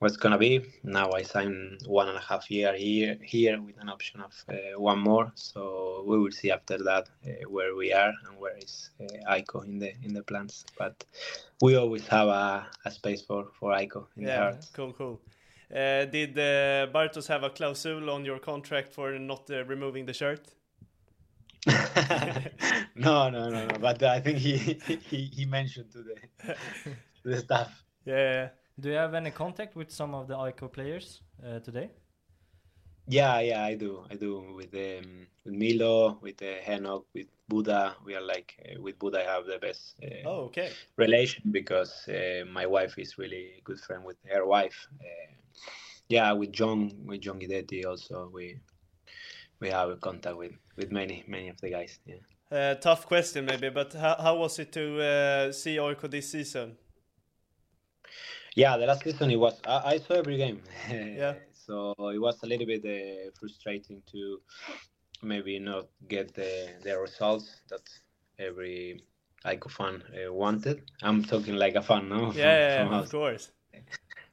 what's 0.00 0.16
gonna 0.16 0.38
be. 0.38 0.64
Now 0.82 1.10
I 1.12 1.22
signed 1.22 1.82
one 1.86 2.08
and 2.08 2.16
a 2.16 2.20
half 2.20 2.50
year 2.50 2.74
here 2.74 3.16
here 3.22 3.60
with 3.60 3.80
an 3.80 3.88
option 3.88 4.20
of 4.20 4.32
uh, 4.48 4.80
one 4.80 4.98
more. 4.98 5.32
So 5.34 6.04
we 6.06 6.18
will 6.18 6.32
see 6.32 6.50
after 6.50 6.78
that 6.78 7.08
uh, 7.26 7.48
where 7.48 7.74
we 7.74 7.92
are 7.92 8.12
and 8.26 8.38
where 8.38 8.56
is 8.58 8.90
uh, 9.00 9.32
AIK 9.32 9.50
in 9.64 9.78
the 9.78 9.92
in 10.02 10.12
the 10.14 10.22
plans. 10.22 10.64
But 10.78 11.04
we 11.62 11.76
always 11.76 12.06
have 12.08 12.28
a, 12.28 12.66
a 12.84 12.90
space 12.90 13.22
for 13.22 13.48
for 13.58 13.72
AIK 13.74 13.94
in 14.16 14.22
yeah, 14.22 14.26
the 14.26 14.42
heart. 14.42 14.66
Cool, 14.72 14.92
cool. 14.92 15.20
Uh, 15.70 16.06
did 16.06 16.38
uh, 16.38 16.86
Bartosz 16.94 17.28
have 17.28 17.42
a 17.42 17.50
clausule 17.50 18.08
on 18.08 18.24
your 18.24 18.38
contract 18.38 18.90
for 18.90 19.18
not 19.18 19.50
uh, 19.50 19.64
removing 19.66 20.06
the 20.06 20.14
shirt? 20.14 20.40
no, 22.94 23.30
no, 23.30 23.48
no, 23.50 23.66
no. 23.66 23.78
But 23.80 24.02
I 24.02 24.20
think 24.20 24.38
he 24.38 24.56
he, 25.10 25.30
he 25.34 25.44
mentioned 25.44 25.90
to 25.92 26.02
the 26.02 26.14
to 27.22 27.28
the 27.28 27.38
staff. 27.38 27.84
Yeah. 28.04 28.48
Do 28.80 28.90
you 28.90 28.94
have 28.94 29.14
any 29.14 29.32
contact 29.32 29.74
with 29.74 29.90
some 29.90 30.14
of 30.14 30.28
the 30.28 30.38
AIK 30.38 30.72
players 30.72 31.20
uh, 31.44 31.58
today? 31.58 31.90
Yeah, 33.08 33.40
yeah, 33.40 33.64
I 33.64 33.74
do. 33.74 34.04
I 34.10 34.14
do 34.14 34.54
with 34.54 34.72
um, 34.74 35.26
with 35.44 35.54
Milo, 35.54 36.18
with 36.20 36.40
uh, 36.42 36.60
Henok, 36.64 37.04
with 37.14 37.26
Buddha. 37.48 37.96
We 38.04 38.14
are 38.14 38.20
like 38.20 38.54
uh, 38.64 38.80
with 38.80 38.98
Buddha. 38.98 39.20
I 39.20 39.34
have 39.34 39.46
the 39.46 39.58
best. 39.58 39.96
Uh, 40.02 40.28
oh, 40.28 40.40
okay. 40.44 40.70
Relation 40.96 41.42
because 41.50 42.06
uh, 42.08 42.44
my 42.52 42.66
wife 42.66 42.98
is 42.98 43.18
really 43.18 43.62
good 43.64 43.80
friend 43.80 44.04
with 44.04 44.18
her 44.32 44.46
wife. 44.46 44.88
Uh, 45.00 45.32
yeah, 46.08 46.32
with 46.32 46.52
John, 46.52 46.92
with 47.04 47.22
John 47.22 47.40
Guidetti 47.40 47.84
also 47.84 48.30
we 48.32 48.60
we 49.60 49.68
have 49.70 49.90
a 49.90 49.96
contact 49.96 50.36
with 50.36 50.52
with 50.76 50.90
many 50.90 51.24
many 51.26 51.48
of 51.48 51.60
the 51.60 51.70
guys. 51.70 51.98
Yeah. 52.06 52.16
Uh, 52.50 52.74
tough 52.76 53.06
question 53.06 53.44
maybe, 53.44 53.68
but 53.68 53.92
how, 53.92 54.16
how 54.18 54.36
was 54.36 54.58
it 54.58 54.72
to 54.72 55.02
uh, 55.02 55.52
see 55.52 55.78
AIK 55.78 56.10
this 56.10 56.30
season? 56.30 56.76
Yeah, 58.54 58.76
the 58.78 58.86
last 58.86 59.04
season 59.04 59.30
it 59.30 59.36
was. 59.36 59.60
I, 59.66 59.94
I 59.94 59.98
saw 59.98 60.14
every 60.14 60.36
game. 60.36 60.62
Yeah. 60.90 61.34
So 61.52 61.94
it 61.98 62.18
was 62.18 62.42
a 62.42 62.46
little 62.46 62.66
bit 62.66 62.82
uh, 62.84 63.30
frustrating 63.38 64.02
to 64.12 64.40
maybe 65.22 65.58
not 65.58 65.88
get 66.08 66.34
the 66.34 66.70
the 66.82 66.98
results 66.98 67.60
that 67.68 67.86
every 68.38 69.02
AIK 69.44 69.70
fan 69.70 70.02
uh, 70.14 70.32
wanted. 70.32 70.90
I'm 71.02 71.22
talking 71.22 71.56
like 71.56 71.74
a 71.74 71.82
fan, 71.82 72.08
no? 72.08 72.32
Yeah, 72.34 72.84
from, 72.84 72.88
from 72.88 72.98
of 73.00 73.10
course. 73.10 73.50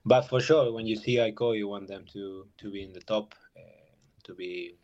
But 0.06 0.30
for 0.30 0.40
sure, 0.40 0.72
when 0.72 0.88
you 0.88 0.96
see 0.96 1.20
AIK, 1.20 1.40
you 1.56 1.68
want 1.68 1.88
them 1.88 2.06
to 2.14 2.48
to 2.60 2.72
be 2.72 2.84
in 2.84 2.94
the 2.94 3.02
top, 3.02 3.36
uh, 3.58 3.92
to 4.24 4.34
be 4.34 4.78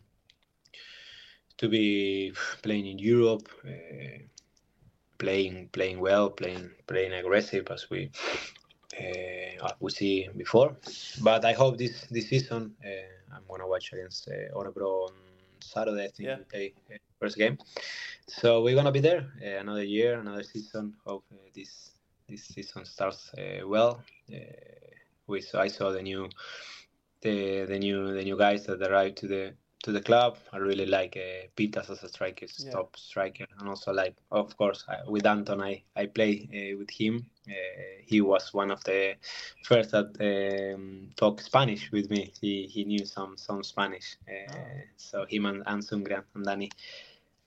to 1.62 1.70
be 1.70 2.34
playing 2.64 2.88
in 2.88 2.98
Europe, 2.98 3.48
uh, 3.64 4.18
playing 5.20 5.70
playing 5.72 6.00
well, 6.00 6.30
playing 6.32 6.72
playing 6.88 7.14
aggressive 7.14 7.68
as 7.70 7.88
we 7.92 8.10
uh, 9.00 9.70
we 9.80 9.92
see 9.92 10.28
before. 10.36 10.76
But 11.22 11.46
I 11.46 11.54
hope 11.54 11.78
this 11.78 12.08
this 12.10 12.30
season 12.30 12.74
uh, 12.84 13.36
I'm 13.36 13.44
gonna 13.48 13.68
watch 13.68 13.94
against 13.94 14.28
uh, 14.28 14.58
Orebro 14.58 15.08
on 15.08 15.14
Saturday. 15.60 16.06
I 16.06 16.12
think 16.16 16.28
yeah. 16.30 16.38
we 16.40 16.44
play 16.46 16.74
uh, 16.92 16.98
first 17.20 17.38
game. 17.38 17.60
So 18.28 18.64
we're 18.64 18.76
gonna 18.76 18.92
be 18.92 19.06
there 19.10 19.32
uh, 19.46 19.62
another 19.62 19.84
year, 19.84 20.20
another 20.20 20.44
season. 20.44 20.96
Hope 21.06 21.26
uh, 21.32 21.38
this 21.54 21.92
this 22.28 22.44
season 22.44 22.86
starts 22.86 23.32
uh, 23.38 23.68
well. 23.68 24.02
Uh, 24.34 24.38
we 25.28 25.44
I 25.54 25.68
saw 25.68 25.92
the 25.92 26.02
new 26.02 26.28
the 27.22 27.66
the 27.66 27.78
new 27.78 28.14
the 28.18 28.24
new 28.24 28.38
guys 28.38 28.66
that 28.66 28.82
arrived 28.82 29.18
to 29.18 29.28
the 29.28 29.54
to 29.84 29.92
the 29.92 30.02
club. 30.02 30.38
I 30.54 30.58
really 30.58 30.86
like 30.86 31.18
uh, 31.18 31.48
Pittas 31.56 31.90
as 31.90 32.04
a 32.04 32.10
striker, 32.10 32.46
yeah. 32.60 32.72
top 32.72 32.96
striker, 32.98 33.46
and 33.60 33.70
also 33.70 33.92
like 33.92 34.16
of 34.32 34.56
course 34.58 34.86
I, 34.88 35.10
with 35.10 35.26
Anton. 35.26 35.62
I 35.62 35.84
I 35.96 36.06
play 36.06 36.48
uh, 36.54 36.78
with 36.78 36.90
him. 36.90 37.26
Uh, 37.48 38.04
he 38.06 38.22
was 38.22 38.54
one 38.54 38.72
of 38.72 38.84
the 38.84 39.16
first 39.64 39.92
that 39.92 40.16
um, 40.76 41.10
talked 41.16 41.44
Spanish 41.44 41.92
with 41.92 42.10
me. 42.10 42.32
He 42.40 42.68
he 42.68 42.86
knew 42.86 43.06
some 43.06 43.38
some 43.38 43.64
Spanish. 43.64 44.18
Uh, 44.28 44.54
oh. 44.54 44.82
So 44.98 45.26
him 45.26 45.46
and, 45.46 45.64
and 45.66 45.84
and 45.92 46.46
Danny. 46.46 46.70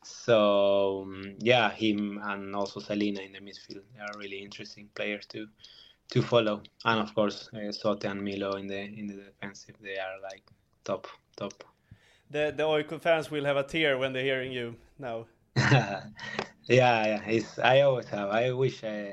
So 0.02 1.02
um, 1.02 1.36
yeah, 1.38 1.70
him 1.70 2.20
and 2.22 2.54
also 2.54 2.80
Celina 2.80 3.20
in 3.20 3.32
the 3.32 3.40
midfield 3.40 3.84
are 4.00 4.18
really 4.18 4.42
interesting 4.42 4.88
players 4.94 5.26
to 5.26 5.46
to 6.10 6.22
follow. 6.22 6.62
And 6.84 7.00
of 7.00 7.14
course, 7.14 7.48
uh, 7.54 7.72
Sote 7.72 8.04
and 8.04 8.22
Milo 8.22 8.56
in 8.56 8.66
the 8.66 8.80
in 8.80 9.06
the 9.06 9.14
defensive, 9.14 9.76
they 9.80 9.98
are 9.98 10.20
like 10.22 10.42
top 10.84 11.06
top 11.36 11.64
the 12.30 12.52
the 12.56 12.66
AIK 12.66 13.00
fans 13.00 13.30
will 13.30 13.44
have 13.44 13.56
a 13.56 13.62
tear 13.64 13.98
when 13.98 14.12
they're 14.12 14.24
hearing 14.24 14.52
you 14.52 14.76
now. 14.98 15.26
yeah, 15.56 16.02
yeah. 16.68 17.22
It's, 17.26 17.58
I 17.58 17.82
always 17.82 18.06
have. 18.06 18.30
I 18.30 18.52
wish 18.52 18.82
I, 18.84 19.12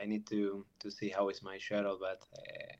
I 0.00 0.06
need 0.06 0.26
to 0.28 0.64
to 0.80 0.90
see 0.90 1.08
how 1.08 1.28
is 1.28 1.42
my 1.42 1.58
shuttle, 1.58 1.98
but 2.00 2.22
uh, 2.36 2.72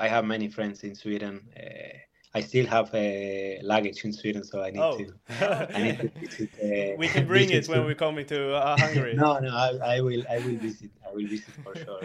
I 0.00 0.08
have 0.08 0.24
many 0.24 0.48
friends 0.48 0.82
in 0.82 0.94
Sweden. 0.94 1.48
Uh, 1.56 1.98
I 2.36 2.40
still 2.40 2.66
have 2.66 2.92
a 2.94 3.58
uh, 3.58 3.60
luggage 3.62 4.04
in 4.04 4.12
Sweden, 4.12 4.42
so 4.42 4.60
I 4.60 4.70
need 4.70 4.80
oh. 4.80 4.98
to. 4.98 5.06
I 5.76 5.82
need 5.82 5.98
to 5.98 6.08
visit, 6.08 6.50
uh, 6.62 6.96
we 6.98 7.06
can 7.06 7.26
bring 7.26 7.50
it 7.50 7.68
when 7.68 7.84
we're 7.84 7.94
coming 7.94 8.26
to 8.26 8.54
uh, 8.54 8.76
Hungary. 8.76 9.14
no, 9.14 9.38
no, 9.38 9.50
I, 9.54 9.96
I, 9.96 10.00
will. 10.00 10.24
I 10.28 10.38
will 10.38 10.56
visit. 10.56 10.90
I 11.06 11.14
will 11.14 11.26
visit 11.28 11.54
for 11.62 11.76
sure. 11.76 12.00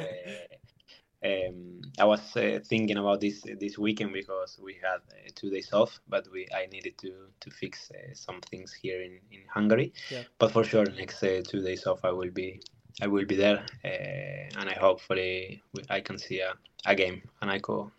Uh, 1.23 1.49
um, 1.49 1.81
I 1.99 2.05
was 2.05 2.35
uh, 2.35 2.59
thinking 2.63 2.97
about 2.97 3.21
this 3.21 3.43
this 3.59 3.77
weekend 3.77 4.13
because 4.13 4.59
we 4.61 4.73
had 4.75 5.01
uh, 5.11 5.29
two 5.35 5.49
days 5.49 5.73
off, 5.73 5.99
but 6.07 6.27
we 6.31 6.47
I 6.53 6.67
needed 6.67 6.97
to 6.99 7.11
to 7.39 7.49
fix 7.51 7.91
uh, 7.91 8.13
some 8.13 8.41
things 8.41 8.73
here 8.73 9.01
in 9.01 9.19
in 9.31 9.41
Hungary. 9.47 9.93
Yeah. 10.09 10.23
But 10.37 10.51
for 10.51 10.63
sure, 10.63 10.85
next 10.85 11.23
uh, 11.23 11.41
two 11.43 11.61
days 11.61 11.85
off, 11.85 12.05
I 12.05 12.11
will 12.11 12.31
be 12.31 12.61
I 13.01 13.07
will 13.07 13.25
be 13.25 13.35
there, 13.35 13.65
uh, 13.85 14.59
and 14.59 14.69
I 14.69 14.73
hopefully 14.73 15.61
I 15.89 16.01
can 16.01 16.17
see 16.17 16.39
a, 16.39 16.53
a 16.85 16.95
game 16.95 17.21
and 17.41 17.51
I 17.51 17.59
go 17.59 17.91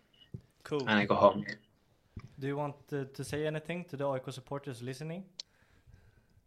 cool 0.63 0.81
and 0.87 0.99
I 0.99 1.05
go 1.05 1.15
home. 1.15 1.45
Do 2.39 2.47
you 2.47 2.57
want 2.57 2.75
to, 2.87 3.05
to 3.05 3.23
say 3.23 3.45
anything 3.45 3.85
to 3.85 3.97
the 3.97 4.05
AIK 4.05 4.31
supporters 4.31 4.81
listening? 4.81 5.23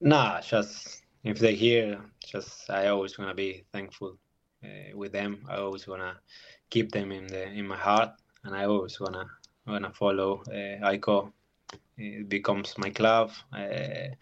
Nah, 0.01 0.41
just 0.41 1.03
if 1.23 1.39
they 1.39 1.55
hear, 1.55 2.01
just 2.27 2.69
I 2.69 2.89
always 2.89 3.17
wanna 3.17 3.35
be 3.35 3.65
thankful 3.73 4.19
uh, 4.65 4.97
with 4.97 5.13
them. 5.13 5.45
I 5.49 5.57
always 5.57 5.87
wanna 5.87 6.21
keep 6.71 6.91
them 6.93 7.13
in 7.13 7.27
the 7.27 7.43
in 7.53 7.67
my 7.67 7.77
heart, 7.77 8.11
and 8.45 8.55
I 8.55 8.65
always 8.65 8.99
wanna 9.01 9.27
wanna 9.67 9.93
follow 9.93 10.43
uh, 10.49 10.89
AIK. 10.91 11.09
It 11.97 12.29
becomes 12.29 12.77
my 12.79 12.91
club. 12.91 13.31
Uh, 13.53 14.15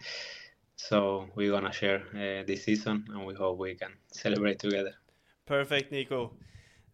so 0.75 1.27
we're 1.35 1.51
gonna 1.51 1.71
share 1.71 2.01
uh, 2.13 2.43
this 2.45 2.65
season, 2.65 3.05
and 3.09 3.25
we 3.25 3.33
hope 3.33 3.57
we 3.57 3.75
can 3.75 3.93
celebrate 4.11 4.59
together. 4.59 4.93
Perfect, 5.45 5.91
Nico. 5.91 6.31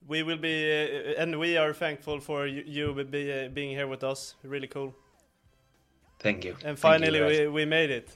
We 0.07 0.23
will 0.23 0.37
be, 0.37 0.71
uh, 0.71 1.21
and 1.21 1.39
we 1.39 1.57
are 1.57 1.73
thankful 1.73 2.19
for 2.19 2.47
you, 2.47 2.63
you 2.65 2.93
be, 3.03 3.31
uh, 3.31 3.49
being 3.49 3.71
here 3.71 3.87
with 3.87 4.03
us. 4.03 4.35
Really 4.43 4.67
cool. 4.67 4.95
Thank 6.19 6.45
you. 6.45 6.55
And 6.63 6.77
finally, 6.77 7.19
you, 7.19 7.25
we, 7.25 7.47
we 7.47 7.65
made 7.65 7.91
it. 7.91 8.09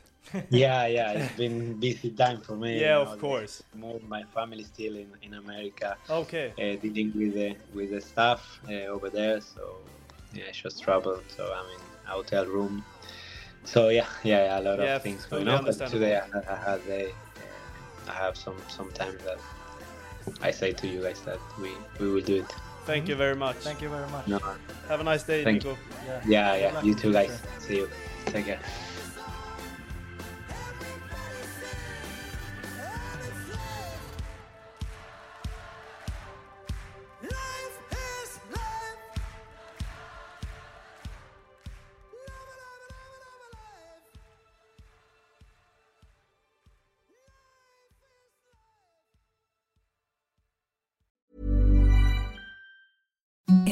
Yeah, 0.49 0.85
yeah, 0.87 1.11
it's 1.11 1.35
been 1.37 1.73
busy 1.79 2.11
time 2.11 2.41
for 2.41 2.55
me. 2.55 2.79
Yeah, 2.79 2.99
you 2.99 3.05
know, 3.05 3.11
of 3.11 3.19
course. 3.19 3.63
More 3.75 3.99
my 4.07 4.23
family 4.23 4.63
still 4.63 4.95
in, 4.95 5.09
in 5.21 5.33
America. 5.35 5.97
Okay. 6.09 6.53
Uh, 6.57 6.79
dealing 6.81 7.11
with 7.15 7.33
the 7.33 7.55
with 7.73 7.91
the 7.91 8.01
staff 8.01 8.59
uh, 8.69 8.93
over 8.95 9.09
there, 9.09 9.41
so 9.41 9.77
yeah, 10.33 10.51
just 10.51 10.81
trouble. 10.81 11.19
So 11.35 11.53
I'm 11.53 11.65
in 11.75 11.81
hotel 12.05 12.45
room. 12.45 12.83
So 13.65 13.89
yeah, 13.89 14.07
yeah, 14.23 14.45
yeah 14.45 14.59
a 14.59 14.61
lot 14.61 14.79
yeah, 14.79 14.95
of 14.95 15.03
things 15.03 15.25
going 15.25 15.47
on. 15.47 15.65
But 15.65 15.87
today 15.87 16.19
I, 16.19 16.53
I 16.53 16.55
had 16.55 16.81
a, 16.87 17.09
uh, 17.09 18.09
I 18.09 18.13
have 18.13 18.37
some 18.37 18.57
some 18.67 18.91
time 18.91 19.17
that 19.25 19.39
I 20.41 20.51
say 20.51 20.73
to 20.73 20.87
you 20.87 21.01
guys 21.01 21.21
that 21.21 21.39
we 21.61 21.71
we 21.99 22.11
will 22.11 22.23
do 22.23 22.37
it. 22.43 22.55
Thank 22.85 23.07
you 23.07 23.15
very 23.15 23.35
much. 23.35 23.57
Thank 23.57 23.81
you 23.81 23.89
very 23.89 24.09
much. 24.09 24.27
No. 24.27 24.39
Have 24.89 24.99
a 24.99 25.03
nice 25.03 25.23
day, 25.23 25.43
Thank 25.43 25.63
Nico. 25.63 25.69
You. 25.69 25.77
Yeah, 26.05 26.55
yeah, 26.55 26.71
yeah. 26.73 26.81
You 26.81 26.93
too, 26.93 27.13
guys. 27.13 27.41
See 27.59 27.77
you. 27.77 27.89
Take 28.25 28.45
care. 28.45 28.59